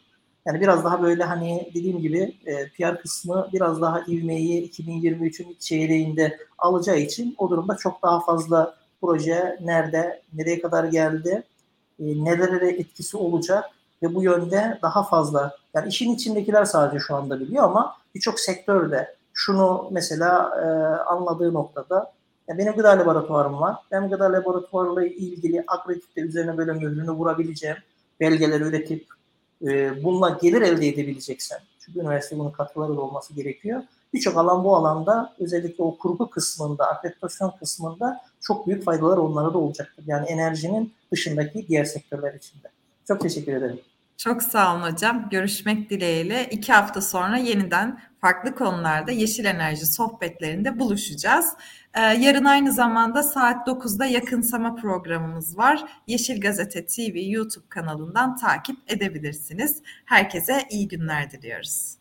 Yani 0.47 0.61
biraz 0.61 0.83
daha 0.83 1.03
böyle 1.03 1.23
hani 1.23 1.71
dediğim 1.75 1.99
gibi 1.99 2.35
e, 2.45 2.69
PR 2.69 3.01
kısmı 3.01 3.47
biraz 3.53 3.81
daha 3.81 4.01
ivmeyi 4.07 4.71
2023'ün 4.71 5.49
ilk 5.49 5.61
çeyreğinde 5.61 6.37
alacağı 6.57 6.97
için 6.97 7.35
o 7.37 7.49
durumda 7.49 7.75
çok 7.77 8.03
daha 8.03 8.19
fazla 8.19 8.75
proje 9.01 9.57
nerede, 9.61 10.21
nereye 10.33 10.61
kadar 10.61 10.83
geldi, 10.83 11.43
e, 11.99 12.03
nelere 12.23 12.69
etkisi 12.69 13.17
olacak 13.17 13.65
ve 14.03 14.15
bu 14.15 14.23
yönde 14.23 14.79
daha 14.81 15.03
fazla 15.03 15.55
yani 15.73 15.89
işin 15.89 16.15
içindekiler 16.15 16.65
sadece 16.65 16.99
şu 16.99 17.15
anda 17.15 17.39
biliyor 17.39 17.63
ama 17.63 17.97
birçok 18.15 18.39
sektörde 18.39 19.15
şunu 19.33 19.87
mesela 19.91 20.59
e, 20.61 20.67
anladığı 21.09 21.53
noktada 21.53 22.13
ya 22.47 22.57
benim 22.57 22.73
gıda 22.73 22.89
laboratuvarım 22.89 23.59
var. 23.59 23.75
Ben 23.91 24.09
gıda 24.09 24.33
laboratuvarıyla 24.33 25.15
ilgili 25.15 25.63
akredite 25.67 26.21
üzerine 26.21 26.57
böyle 26.57 26.73
mührünü 26.73 27.11
vurabileceğim 27.11 27.77
belgeler 28.19 28.61
üretip 28.61 29.16
e, 29.61 30.03
bununla 30.03 30.37
gelir 30.41 30.61
elde 30.61 30.87
edebileceksen 30.87 31.59
çünkü 31.79 31.99
üniversite 31.99 32.39
bunun 32.39 32.51
katkıları 32.51 32.97
da 32.97 33.01
olması 33.01 33.33
gerekiyor. 33.33 33.83
Birçok 34.13 34.37
alan 34.37 34.63
bu 34.63 34.75
alanda 34.75 35.35
özellikle 35.39 35.83
o 35.83 35.97
kurgu 35.97 36.29
kısmında, 36.29 36.87
akreditasyon 36.87 37.53
kısmında 37.59 38.21
çok 38.41 38.67
büyük 38.67 38.83
faydalar 38.83 39.17
onlara 39.17 39.53
da 39.53 39.57
olacaktır. 39.57 40.03
Yani 40.07 40.27
enerjinin 40.27 40.93
dışındaki 41.11 41.67
diğer 41.67 41.85
sektörler 41.85 42.33
içinde. 42.33 42.67
Çok 43.07 43.21
teşekkür 43.21 43.53
ederim. 43.53 43.79
Çok 44.17 44.43
sağ 44.43 44.75
olun 44.75 44.91
hocam. 44.91 45.29
Görüşmek 45.29 45.89
dileğiyle. 45.89 46.47
iki 46.51 46.73
hafta 46.73 47.01
sonra 47.01 47.37
yeniden 47.37 47.99
farklı 48.21 48.55
konularda 48.55 49.11
yeşil 49.11 49.45
enerji 49.45 49.85
sohbetlerinde 49.85 50.79
buluşacağız. 50.79 51.53
Ee, 51.93 52.01
yarın 52.01 52.45
aynı 52.45 52.71
zamanda 52.71 53.23
saat 53.23 53.67
9'da 53.67 54.05
yakınsama 54.05 54.75
programımız 54.75 55.57
var. 55.57 55.85
Yeşil 56.07 56.41
Gazete 56.41 56.85
TV 56.85 57.17
YouTube 57.17 57.65
kanalından 57.69 58.35
takip 58.35 58.77
edebilirsiniz. 58.87 59.81
Herkese 60.05 60.67
iyi 60.69 60.87
günler 60.87 61.31
diliyoruz. 61.31 61.97